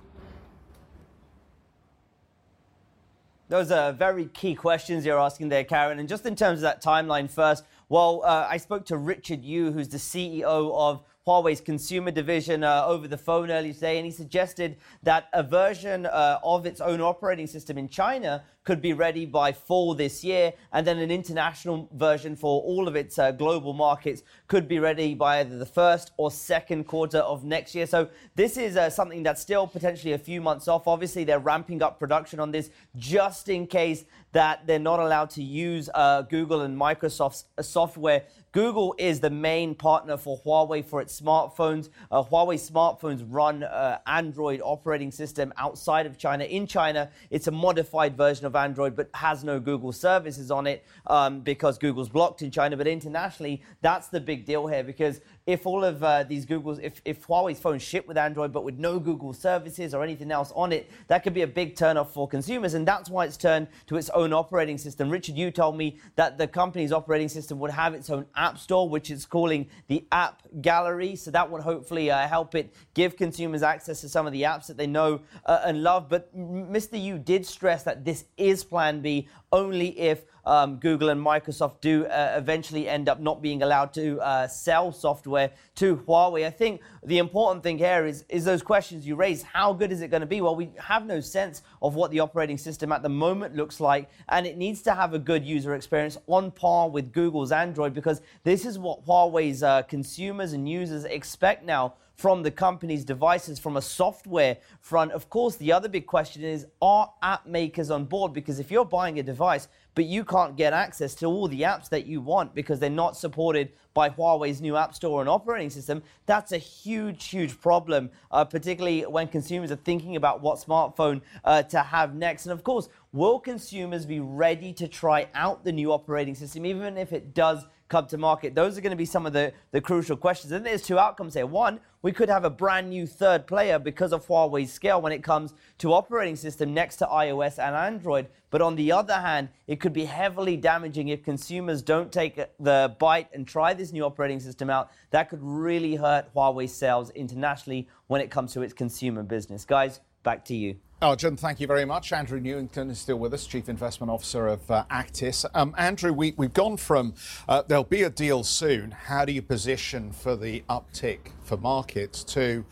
Those 3.48 3.70
are 3.70 3.92
very 3.92 4.26
key 4.26 4.54
questions 4.54 5.06
you're 5.06 5.18
asking 5.18 5.48
there, 5.48 5.64
Karen. 5.64 5.98
And 5.98 6.08
just 6.08 6.26
in 6.26 6.37
terms 6.37 6.58
of 6.58 6.62
that 6.62 6.82
timeline 6.82 7.30
first, 7.30 7.64
well, 7.88 8.20
uh, 8.22 8.46
I 8.48 8.58
spoke 8.58 8.84
to 8.87 8.98
Richard 8.98 9.42
Yu, 9.42 9.72
who's 9.72 9.88
the 9.88 9.96
CEO 9.96 10.70
of 10.74 11.02
Huawei's 11.26 11.62
consumer 11.62 12.11
division 12.11 12.62
uh, 12.62 12.84
over 12.87 13.08
the 13.08 13.16
phone 13.16 13.50
earlier 13.50 13.72
today, 13.72 13.96
and 13.96 14.04
he 14.04 14.12
suggested 14.12 14.76
that 15.02 15.28
a 15.32 15.42
version 15.42 16.04
uh, 16.04 16.38
of 16.42 16.66
its 16.66 16.82
own 16.82 17.00
operating 17.00 17.46
system 17.46 17.78
in 17.78 17.88
China 17.88 18.42
could 18.68 18.83
be 18.83 18.92
ready 18.92 19.24
by 19.24 19.50
fall 19.50 19.94
this 19.94 20.22
year, 20.22 20.52
and 20.74 20.87
then 20.87 20.98
an 20.98 21.11
international 21.11 21.88
version 21.94 22.37
for 22.37 22.61
all 22.64 22.87
of 22.87 22.96
its 22.96 23.18
uh, 23.18 23.31
global 23.33 23.72
markets 23.72 24.22
could 24.46 24.68
be 24.68 24.78
ready 24.78 25.14
by 25.14 25.40
either 25.40 25.57
the 25.57 25.64
first 25.64 26.11
or 26.18 26.31
second 26.31 26.85
quarter 26.85 27.20
of 27.20 27.44
next 27.44 27.74
year. 27.74 27.87
So 27.87 28.11
this 28.35 28.59
is 28.59 28.76
uh, 28.76 28.90
something 28.90 29.22
that's 29.22 29.40
still 29.40 29.66
potentially 29.66 30.12
a 30.12 30.18
few 30.18 30.42
months 30.42 30.68
off. 30.68 30.87
Obviously, 30.87 31.24
they're 31.24 31.38
ramping 31.38 31.83
up 31.83 31.98
production 31.98 32.40
on 32.40 32.50
this 32.50 32.68
just 32.94 33.48
in 33.48 33.66
case 33.66 34.04
that 34.33 34.66
they're 34.66 34.78
not 34.78 35.00
allowed 35.00 35.31
to 35.31 35.42
use 35.42 35.88
uh, 35.94 36.20
Google 36.20 36.61
and 36.61 36.78
Microsoft's 36.78 37.46
uh, 37.57 37.62
software 37.62 38.24
Google 38.52 38.94
is 38.98 39.20
the 39.20 39.31
main 39.31 39.74
partner 39.74 40.16
for 40.16 40.40
Huawei 40.40 40.85
for 40.85 41.02
its 41.02 41.20
smartphones. 41.20 41.90
Uh, 42.11 42.22
Huawei 42.22 42.57
smartphones 42.57 43.24
run 43.28 43.62
uh, 43.62 43.98
Android 44.07 44.61
operating 44.64 45.11
system 45.11 45.52
outside 45.59 46.07
of 46.07 46.16
China. 46.16 46.44
In 46.44 46.66
China, 46.66 47.11
it's 47.31 47.46
a 47.46 47.50
modified 47.50 48.16
version 48.16 48.46
of 48.46 48.57
Android, 48.59 48.94
but 48.94 49.09
has 49.14 49.44
no 49.44 49.59
Google 49.61 49.92
services 49.92 50.51
on 50.51 50.66
it 50.66 50.85
um, 51.07 51.40
because 51.40 51.79
Google's 51.79 52.09
blocked 52.09 52.42
in 52.42 52.51
China. 52.51 52.77
But 52.77 52.87
internationally, 52.87 53.62
that's 53.81 54.09
the 54.09 54.21
big 54.21 54.44
deal 54.44 54.66
here 54.66 54.85
because 54.85 55.21
if 55.48 55.66
all 55.66 55.82
of 55.82 56.04
uh, 56.04 56.24
these 56.24 56.44
Google's, 56.44 56.78
if, 56.78 57.00
if 57.06 57.26
Huawei's 57.26 57.58
phones 57.58 57.80
ship 57.80 58.06
with 58.06 58.18
Android 58.18 58.52
but 58.52 58.64
with 58.64 58.78
no 58.78 59.00
Google 59.00 59.32
services 59.32 59.94
or 59.94 60.04
anything 60.04 60.30
else 60.30 60.52
on 60.54 60.72
it, 60.72 60.90
that 61.06 61.22
could 61.22 61.32
be 61.32 61.40
a 61.40 61.46
big 61.46 61.74
turnoff 61.74 62.11
for 62.11 62.28
consumers. 62.28 62.74
And 62.74 62.87
that's 62.87 63.08
why 63.08 63.24
it's 63.24 63.38
turned 63.38 63.66
to 63.87 63.96
its 63.96 64.11
own 64.11 64.34
operating 64.34 64.76
system. 64.76 65.08
Richard 65.08 65.37
Yu 65.37 65.50
told 65.50 65.78
me 65.78 65.96
that 66.16 66.37
the 66.37 66.46
company's 66.46 66.92
operating 66.92 67.30
system 67.30 67.58
would 67.61 67.70
have 67.70 67.94
its 67.94 68.11
own 68.11 68.26
app 68.37 68.58
store, 68.58 68.90
which 68.90 69.11
it's 69.11 69.24
calling 69.24 69.66
the 69.87 70.04
App 70.12 70.42
Gallery. 70.61 71.16
So 71.16 71.30
that 71.30 71.50
would 71.50 71.62
hopefully 71.62 72.11
uh, 72.11 72.28
help 72.28 72.54
it 72.54 72.74
give 72.92 73.16
consumers 73.16 73.62
access 73.62 74.02
to 74.02 74.08
some 74.11 74.26
of 74.26 74.34
the 74.34 74.42
apps 74.42 74.66
that 74.66 74.76
they 74.76 74.87
know 74.87 75.22
uh, 75.46 75.62
and 75.64 75.82
love. 75.82 76.11
But 76.11 76.37
Mr. 76.37 77.02
Yu 77.02 77.16
did 77.16 77.46
stress 77.46 77.84
that 77.84 78.04
this 78.04 78.26
is 78.37 78.64
Plan 78.64 79.00
B 79.00 79.26
only 79.52 79.98
if 79.98 80.24
um, 80.44 80.76
Google 80.76 81.11
and 81.11 81.20
Microsoft 81.20 81.80
do 81.80 82.06
uh, 82.06 82.34
eventually 82.37 82.88
end 82.88 83.08
up 83.08 83.20
not 83.20 83.42
being 83.42 83.62
allowed 83.62 83.92
to 83.94 84.18
uh, 84.20 84.48
sell 84.48 84.92
software 84.92 85.50
to 85.76 85.96
Huawei. 85.96 86.46
I 86.46 86.50
think 86.50 86.80
the 87.04 87.18
important 87.18 87.62
thing 87.62 87.76
here 87.78 88.06
is, 88.06 88.24
is 88.28 88.44
those 88.44 88.62
questions 88.62 89.06
you 89.06 89.14
raise. 89.14 89.42
How 89.42 89.72
good 89.72 89.92
is 89.92 90.00
it 90.00 90.08
going 90.08 90.22
to 90.22 90.26
be? 90.26 90.40
Well, 90.40 90.56
we 90.56 90.70
have 90.78 91.06
no 91.06 91.20
sense 91.20 91.62
of 91.82 91.94
what 91.94 92.11
the 92.11 92.20
operating 92.20 92.56
system 92.56 92.92
at 92.92 93.02
the 93.02 93.08
moment 93.11 93.56
looks 93.56 93.78
like, 93.78 94.08
and 94.30 94.46
it 94.46 94.56
needs 94.56 94.80
to 94.82 94.94
have 94.94 95.12
a 95.12 95.18
good 95.18 95.44
user 95.44 95.74
experience 95.74 96.16
on 96.26 96.50
par 96.50 96.88
with 96.88 97.12
Google's 97.12 97.52
Android 97.52 97.92
because 97.92 98.22
this 98.44 98.64
is 98.64 98.78
what 98.78 99.04
Huawei's 99.06 99.62
uh, 99.62 99.82
consumers 99.82 100.54
and 100.54 100.68
users 100.68 101.04
expect 101.04 101.64
now 101.64 101.94
from 102.18 102.42
the 102.42 102.50
company's 102.50 103.04
devices 103.04 103.61
from 103.61 103.76
a 103.76 103.83
software 103.83 104.57
front. 104.81 105.12
Of 105.12 105.31
course, 105.31 105.54
the 105.54 105.72
other 105.72 105.88
big 105.88 106.07
question 106.07 106.42
is 106.42 106.66
are 106.83 107.12
app 107.22 107.46
makers 107.46 107.92
on 107.92 108.07
board? 108.07 108.33
Because 108.33 108.59
if 108.59 108.72
you're 108.72 108.85
buying 108.85 109.20
a 109.20 109.22
device, 109.22 109.68
but 109.94 110.04
you 110.04 110.24
can't 110.24 110.57
get 110.57 110.72
access 110.72 111.14
to 111.14 111.26
all 111.26 111.46
the 111.46 111.62
apps 111.62 111.88
that 111.90 112.07
you 112.07 112.20
want 112.20 112.57
because 112.57 112.81
they're 112.81 112.90
not 112.90 113.16
supported 113.16 113.70
by 113.94 114.11
Huawei's 114.11 114.61
new 114.61 114.76
App 114.76 114.96
Store 114.96 115.20
and 115.20 115.31
operating 115.31 115.70
system, 115.70 116.02
that's 116.26 116.50
a 116.50 116.59
huge, 116.59 117.28
huge 117.28 117.61
problem, 117.61 118.11
uh, 118.33 118.44
particularly 118.44 119.02
when 119.02 119.28
consumers 119.28 119.70
are 119.70 119.76
thinking 119.76 120.16
about 120.16 120.40
what 120.40 120.59
smartphone 120.59 121.20
uh, 121.44 121.62
to 121.62 121.78
have 121.78 122.16
next. 122.16 122.46
And 122.46 122.52
of 122.52 122.64
course, 122.64 122.88
will 123.12 123.38
consumers 123.38 124.04
be 124.04 124.18
ready 124.18 124.72
to 124.72 124.88
try 124.88 125.28
out 125.35 125.62
the 125.62 125.72
new 125.72 125.92
operating 125.92 126.35
system, 126.35 126.66
even 126.66 126.98
if 126.98 127.12
it 127.12 127.33
does 127.33 127.64
come 127.88 128.07
to 128.07 128.18
market? 128.18 128.55
Those 128.55 128.77
are 128.77 128.81
going 128.81 128.90
to 128.90 128.96
be 128.96 129.05
some 129.05 129.27
of 129.27 129.33
the, 129.33 129.53
the 129.70 129.81
crucial 129.81 130.16
questions. 130.16 130.53
And 130.53 130.64
there's 130.64 130.83
two 130.83 130.98
outcomes 130.98 131.35
here. 131.35 131.46
One, 131.46 131.81
we 132.03 132.12
could 132.12 132.29
have 132.29 132.44
a 132.44 132.51
brand 132.51 132.90
new 132.90 133.07
third 133.07 133.46
player 133.46 133.79
because 133.79 134.12
of 134.12 134.27
Huawei's 134.27 134.72
scale 134.72 135.03
when 135.03 135.12
it 135.12 135.22
comes 135.22 135.55
to 135.79 135.92
operating 135.92 136.37
system 136.37 136.72
next 136.72 136.96
to 136.96 137.07
iOS 137.07 137.59
and 137.59 137.74
Android. 137.74 138.29
But 138.51 138.62
on 138.62 138.77
the 138.77 138.92
other 138.92 139.14
hand, 139.14 139.48
it 139.66 139.81
could 139.81 139.92
be 139.92 140.05
heavily 140.05 140.57
damaging 140.57 141.09
if 141.09 141.24
consumers 141.24 141.83
don't 141.83 142.12
take 142.12 142.37
the 142.61 142.96
bite 142.98 143.29
and 143.33 143.46
try 143.46 143.74
this 143.74 143.92
new 143.92 144.05
operating 144.05 144.40
system 144.40 144.70
out. 144.70 144.90
That 145.11 145.29
could 145.29 145.42
really 145.42 145.96
hurt 145.96 146.33
Huawei's 146.35 146.72
sales 146.72 147.11
internationally 147.11 147.88
when 148.07 148.20
it 148.20 148.31
comes 148.31 148.53
to 148.53 148.62
its 148.62 148.72
consumer 148.72 149.22
business. 149.22 149.64
Guys, 149.64 150.01
back 150.22 150.44
to 150.46 150.55
you. 150.55 150.77
Arjun, 151.00 151.37
thank 151.37 151.61
you 151.61 151.68
very 151.68 151.84
much. 151.84 152.12
Andrew 152.12 152.40
Newington 152.40 152.90
is 152.90 152.98
still 152.98 153.20
with 153.20 153.32
us, 153.32 153.46
Chief 153.46 153.68
Investment 153.68 154.11
Officer 154.11 154.48
of 154.48 154.68
uh, 154.68 154.84
Actis. 154.90 155.44
Um, 155.54 155.72
Andrew, 155.78 156.12
we, 156.12 156.34
have 156.37 156.52
gone 156.52 156.76
from 156.76 157.14
uh, 157.48 157.62
there'll 157.68 157.84
be 157.84 158.02
a 158.02 158.11
deal 158.11 158.42
soon. 158.42 158.90
How 158.90 159.24
do 159.24 159.30
you 159.30 159.40
position 159.40 160.11
for 160.11 160.34
the 160.34 160.64
uptick 160.68 161.30
for 161.44 161.56
markets 161.56 162.24
to 162.24 162.64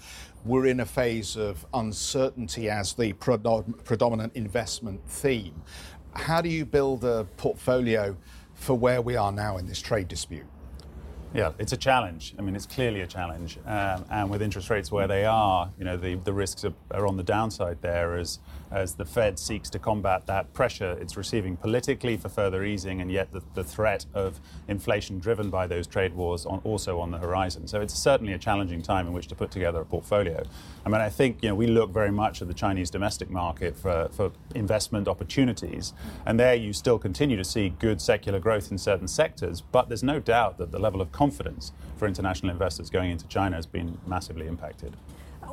we're 0.44 0.66
in 0.66 0.80
a 0.80 0.86
phase 0.86 1.36
of 1.36 1.64
uncertainty 1.72 2.68
as 2.68 2.94
the 2.94 3.12
predominant 3.12 4.34
investment 4.34 5.08
theme? 5.08 5.62
How 6.12 6.40
do 6.40 6.48
you 6.48 6.64
build 6.64 7.04
a 7.04 7.28
portfolio 7.36 8.16
for 8.54 8.74
where 8.74 9.02
we 9.02 9.14
are 9.14 9.30
now 9.30 9.56
in 9.56 9.68
this 9.68 9.80
trade 9.80 10.08
dispute? 10.08 10.46
Yeah, 11.36 11.52
it's 11.58 11.72
a 11.72 11.76
challenge. 11.76 12.34
I 12.38 12.42
mean, 12.42 12.56
it's 12.56 12.64
clearly 12.64 13.02
a 13.02 13.06
challenge. 13.06 13.58
Um, 13.66 14.06
and 14.10 14.30
with 14.30 14.40
interest 14.40 14.70
rates 14.70 14.90
where 14.90 15.06
they 15.06 15.26
are, 15.26 15.70
you 15.78 15.84
know, 15.84 15.98
the, 15.98 16.14
the 16.14 16.32
risks 16.32 16.64
are, 16.64 16.72
are, 16.90 17.06
on 17.06 17.18
the 17.18 17.22
downside 17.22 17.82
there 17.82 18.16
as, 18.16 18.38
as 18.70 18.94
the 18.94 19.04
Fed 19.04 19.38
seeks 19.38 19.68
to 19.70 19.78
combat 19.78 20.26
that 20.28 20.54
pressure 20.54 20.96
it's 20.98 21.14
receiving 21.14 21.54
politically 21.58 22.16
for 22.16 22.30
further 22.30 22.64
easing, 22.64 23.02
and 23.02 23.12
yet 23.12 23.32
the, 23.32 23.42
the 23.52 23.62
threat 23.62 24.06
of 24.14 24.40
inflation 24.66 25.18
driven 25.18 25.50
by 25.50 25.66
those 25.66 25.86
trade 25.86 26.14
wars 26.14 26.46
on, 26.46 26.60
also 26.64 27.00
on 27.00 27.10
the 27.10 27.18
horizon. 27.18 27.68
So 27.68 27.82
it's 27.82 27.92
certainly 27.92 28.32
a 28.32 28.38
challenging 28.38 28.80
time 28.80 29.06
in 29.06 29.12
which 29.12 29.26
to 29.28 29.34
put 29.34 29.50
together 29.50 29.82
a 29.82 29.84
portfolio. 29.84 30.42
I 30.86 30.88
mean, 30.88 31.02
I 31.02 31.10
think, 31.10 31.42
you 31.42 31.50
know, 31.50 31.54
we 31.54 31.66
look 31.66 31.92
very 31.92 32.10
much 32.10 32.40
at 32.40 32.48
the 32.48 32.54
Chinese 32.54 32.88
domestic 32.88 33.28
market 33.28 33.76
for, 33.76 34.08
for 34.10 34.32
investment 34.54 35.06
opportunities. 35.06 35.92
And 36.24 36.40
there 36.40 36.54
you 36.54 36.72
still 36.72 36.98
continue 36.98 37.36
to 37.36 37.44
see 37.44 37.68
good 37.78 38.00
secular 38.00 38.38
growth 38.38 38.70
in 38.70 38.78
certain 38.78 39.06
sectors, 39.06 39.60
but 39.60 39.88
there's 39.88 40.02
no 40.02 40.18
doubt 40.18 40.56
that 40.56 40.72
the 40.72 40.78
level 40.78 41.02
of 41.02 41.12
confidence 41.26 41.72
for 41.96 42.06
international 42.06 42.52
investors 42.52 42.88
going 42.88 43.10
into 43.10 43.26
China 43.26 43.56
has 43.56 43.66
been 43.66 43.98
massively 44.06 44.46
impacted. 44.46 44.96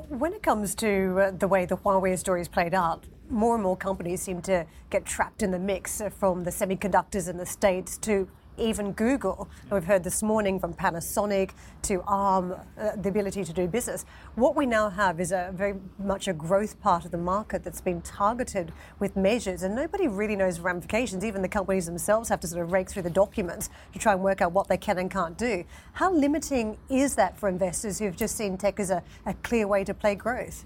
When 0.07 0.33
it 0.33 0.43
comes 0.43 0.75
to 0.75 1.19
uh, 1.19 1.31
the 1.31 1.47
way 1.47 1.65
the 1.65 1.77
Huawei 1.77 2.17
story 2.17 2.41
is 2.41 2.47
played 2.47 2.75
out, 2.75 3.05
more 3.29 3.55
and 3.55 3.63
more 3.63 3.75
companies 3.75 4.21
seem 4.21 4.41
to 4.43 4.65
get 4.91 5.03
trapped 5.05 5.41
in 5.41 5.49
the 5.49 5.59
mix 5.59 5.99
uh, 5.99 6.09
from 6.09 6.43
the 6.43 6.51
semiconductors 6.51 7.27
in 7.27 7.38
the 7.38 7.45
States 7.45 7.97
to 7.99 8.27
even 8.57 8.91
Google. 8.93 9.49
We've 9.71 9.83
heard 9.83 10.03
this 10.03 10.21
morning 10.21 10.59
from 10.59 10.73
Panasonic 10.73 11.51
to 11.83 12.01
ARM, 12.07 12.53
uh, 12.77 12.95
the 12.95 13.09
ability 13.09 13.43
to 13.43 13.53
do 13.53 13.67
business. 13.67 14.05
What 14.35 14.55
we 14.55 14.65
now 14.65 14.89
have 14.89 15.19
is 15.19 15.31
a 15.31 15.51
very 15.53 15.75
much 15.97 16.27
a 16.27 16.33
growth 16.33 16.79
part 16.79 17.05
of 17.05 17.11
the 17.11 17.17
market 17.17 17.63
that's 17.63 17.81
been 17.81 18.01
targeted 18.01 18.71
with 18.99 19.15
measures, 19.15 19.63
and 19.63 19.75
nobody 19.75 20.07
really 20.07 20.35
knows 20.35 20.59
ramifications. 20.59 21.25
Even 21.25 21.41
the 21.41 21.47
companies 21.47 21.85
themselves 21.85 22.29
have 22.29 22.39
to 22.41 22.47
sort 22.47 22.63
of 22.63 22.71
rake 22.71 22.89
through 22.89 23.03
the 23.03 23.09
documents 23.09 23.69
to 23.91 23.99
try 23.99 24.13
and 24.13 24.21
work 24.21 24.41
out 24.41 24.51
what 24.51 24.67
they 24.67 24.77
can 24.77 24.97
and 24.97 25.09
can't 25.09 25.37
do. 25.37 25.63
How 25.93 26.13
limiting 26.13 26.77
is 26.89 27.15
that 27.15 27.39
for 27.39 27.49
investors 27.49 27.99
who've 27.99 28.15
just 28.15 28.37
seen 28.37 28.57
tech 28.57 28.79
as 28.79 28.89
a, 28.89 29.03
a 29.25 29.33
clear 29.35 29.67
way 29.67 29.83
to 29.83 29.93
play 29.93 30.15
growth? 30.15 30.65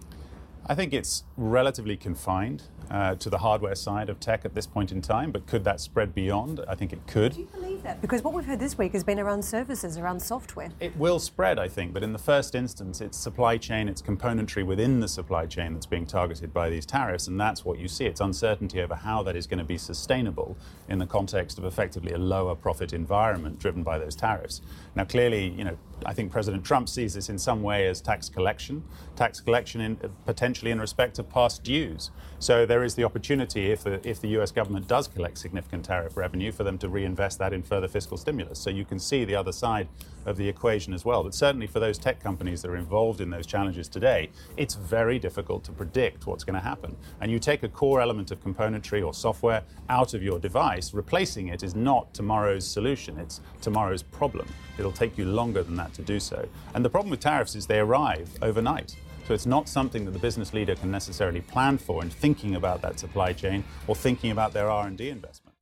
I 0.65 0.75
think 0.75 0.93
it's 0.93 1.23
relatively 1.37 1.95
confined 1.95 2.63
uh, 2.89 3.15
to 3.15 3.29
the 3.29 3.37
hardware 3.37 3.75
side 3.75 4.09
of 4.09 4.19
tech 4.19 4.45
at 4.45 4.53
this 4.53 4.65
point 4.65 4.91
in 4.91 5.01
time, 5.01 5.31
but 5.31 5.45
could 5.47 5.63
that 5.63 5.79
spread 5.79 6.13
beyond? 6.13 6.63
I 6.67 6.75
think 6.75 6.93
it 6.93 7.05
could. 7.07 7.33
Do 7.33 7.41
you 7.41 7.47
believe 7.47 7.83
that? 7.83 8.01
Because 8.01 8.23
what 8.23 8.33
we've 8.33 8.45
heard 8.45 8.59
this 8.59 8.77
week 8.77 8.93
has 8.93 9.03
been 9.03 9.19
around 9.19 9.43
services, 9.43 9.97
around 9.97 10.21
software. 10.21 10.69
It 10.79 10.95
will 10.97 11.19
spread, 11.19 11.59
I 11.59 11.67
think, 11.67 11.93
but 11.93 12.03
in 12.03 12.13
the 12.13 12.19
first 12.19 12.55
instance, 12.55 13.01
it's 13.01 13.17
supply 13.17 13.57
chain, 13.57 13.89
it's 13.89 14.01
componentry 14.01 14.65
within 14.65 14.99
the 14.99 15.07
supply 15.07 15.45
chain 15.45 15.73
that's 15.73 15.85
being 15.85 16.05
targeted 16.05 16.53
by 16.53 16.69
these 16.69 16.85
tariffs, 16.85 17.27
and 17.27 17.39
that's 17.39 17.65
what 17.65 17.79
you 17.79 17.87
see. 17.87 18.05
It's 18.05 18.21
uncertainty 18.21 18.81
over 18.81 18.95
how 18.95 19.23
that 19.23 19.35
is 19.35 19.47
going 19.47 19.59
to 19.59 19.65
be 19.65 19.77
sustainable 19.77 20.57
in 20.89 20.99
the 20.99 21.07
context 21.07 21.57
of 21.57 21.65
effectively 21.65 22.13
a 22.13 22.17
lower 22.17 22.55
profit 22.55 22.93
environment 22.93 23.59
driven 23.59 23.83
by 23.83 23.97
those 23.97 24.15
tariffs. 24.15 24.61
Now, 24.95 25.05
clearly, 25.05 25.49
you 25.49 25.63
know, 25.63 25.77
I 26.05 26.13
think 26.13 26.31
President 26.31 26.63
Trump 26.63 26.89
sees 26.89 27.15
this 27.15 27.29
in 27.29 27.37
some 27.39 27.63
way 27.63 27.87
as 27.87 28.01
tax 28.01 28.29
collection, 28.29 28.83
tax 29.15 29.39
collection 29.39 29.81
in, 29.81 29.95
potentially 30.25 30.71
in 30.71 30.79
respect 30.79 31.17
of 31.19 31.29
past 31.29 31.63
dues. 31.63 32.11
So 32.39 32.65
there 32.65 32.76
is 32.83 32.95
the 32.95 33.03
opportunity, 33.03 33.71
if 33.71 33.83
the, 33.83 34.07
if 34.07 34.21
the 34.21 34.29
US 34.39 34.51
government 34.51 34.87
does 34.87 35.07
collect 35.07 35.37
significant 35.37 35.85
tariff 35.85 36.17
revenue, 36.17 36.51
for 36.51 36.63
them 36.63 36.77
to 36.79 36.89
reinvest 36.89 37.39
that 37.39 37.53
in 37.53 37.63
further 37.63 37.87
fiscal 37.87 38.17
stimulus. 38.17 38.59
So 38.59 38.69
you 38.69 38.85
can 38.85 38.99
see 38.99 39.25
the 39.25 39.35
other 39.35 39.51
side 39.51 39.87
of 40.25 40.37
the 40.37 40.47
equation 40.47 40.93
as 40.93 41.05
well. 41.05 41.23
But 41.23 41.33
certainly 41.33 41.67
for 41.67 41.79
those 41.79 41.97
tech 41.97 42.19
companies 42.19 42.61
that 42.61 42.69
are 42.69 42.75
involved 42.75 43.21
in 43.21 43.29
those 43.29 43.45
challenges 43.45 43.87
today, 43.87 44.29
it's 44.57 44.75
very 44.75 45.19
difficult 45.19 45.63
to 45.65 45.71
predict 45.71 46.27
what's 46.27 46.43
going 46.43 46.55
to 46.55 46.59
happen. 46.59 46.95
And 47.21 47.31
you 47.31 47.39
take 47.39 47.63
a 47.63 47.69
core 47.69 48.01
element 48.01 48.31
of 48.31 48.43
componentry 48.43 49.05
or 49.05 49.13
software 49.13 49.63
out 49.89 50.13
of 50.13 50.21
your 50.21 50.39
device, 50.39 50.93
replacing 50.93 51.47
it 51.47 51.63
is 51.63 51.75
not 51.75 52.13
tomorrow's 52.13 52.67
solution, 52.67 53.17
it's 53.17 53.41
tomorrow's 53.61 54.03
problem. 54.03 54.47
It'll 54.77 54.91
take 54.91 55.17
you 55.17 55.25
longer 55.25 55.63
than 55.63 55.75
that 55.77 55.93
to 55.95 56.01
do 56.01 56.19
so. 56.19 56.47
And 56.73 56.83
the 56.83 56.89
problem 56.89 57.11
with 57.11 57.19
tariffs 57.19 57.55
is 57.55 57.65
they 57.65 57.79
arrive 57.79 58.29
overnight. 58.41 58.95
So 59.27 59.33
it's 59.33 59.45
not 59.45 59.67
something 59.67 60.05
that 60.05 60.11
the 60.11 60.19
business 60.19 60.53
leader 60.53 60.73
can 60.73 60.89
necessarily 60.89 61.41
plan 61.41 61.77
for 61.77 62.01
in 62.01 62.09
thinking 62.09 62.55
about 62.55 62.81
that 62.81 62.97
supply 62.97 63.33
chain 63.33 63.61
or 63.85 63.93
thinking 63.93 64.31
about 64.31 64.53
their 64.53 64.69
R&D 64.69 65.09
investment. 65.09 65.53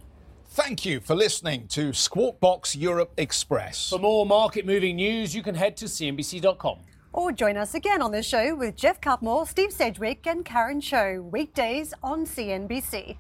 Thank 0.50 0.86
you 0.86 1.00
for 1.00 1.16
listening 1.16 1.68
to 1.70 1.92
Squawk 1.92 2.40
Box 2.40 2.76
Europe 2.76 3.12
Express. 3.18 3.90
For 3.90 3.98
more 3.98 4.24
market 4.24 4.68
moving 4.68 4.98
news, 4.98 5.36
you 5.36 5.42
can 5.42 5.56
head 5.56 5.76
to 5.78 5.86
CNBC.com. 5.86 6.78
Or 7.12 7.32
join 7.32 7.58
us 7.58 7.74
again 7.74 8.04
on 8.04 8.12
the 8.12 8.22
show 8.22 8.54
with 8.54 8.76
Geoff 8.76 9.02
Cutmore, 9.02 9.48
Steve 9.48 9.72
Sedgwick, 9.72 10.28
and 10.28 10.46
Karen 10.46 10.80
Tso, 10.80 11.28
weekdays 11.32 11.92
on 12.04 12.28
CNBC. 12.28 13.18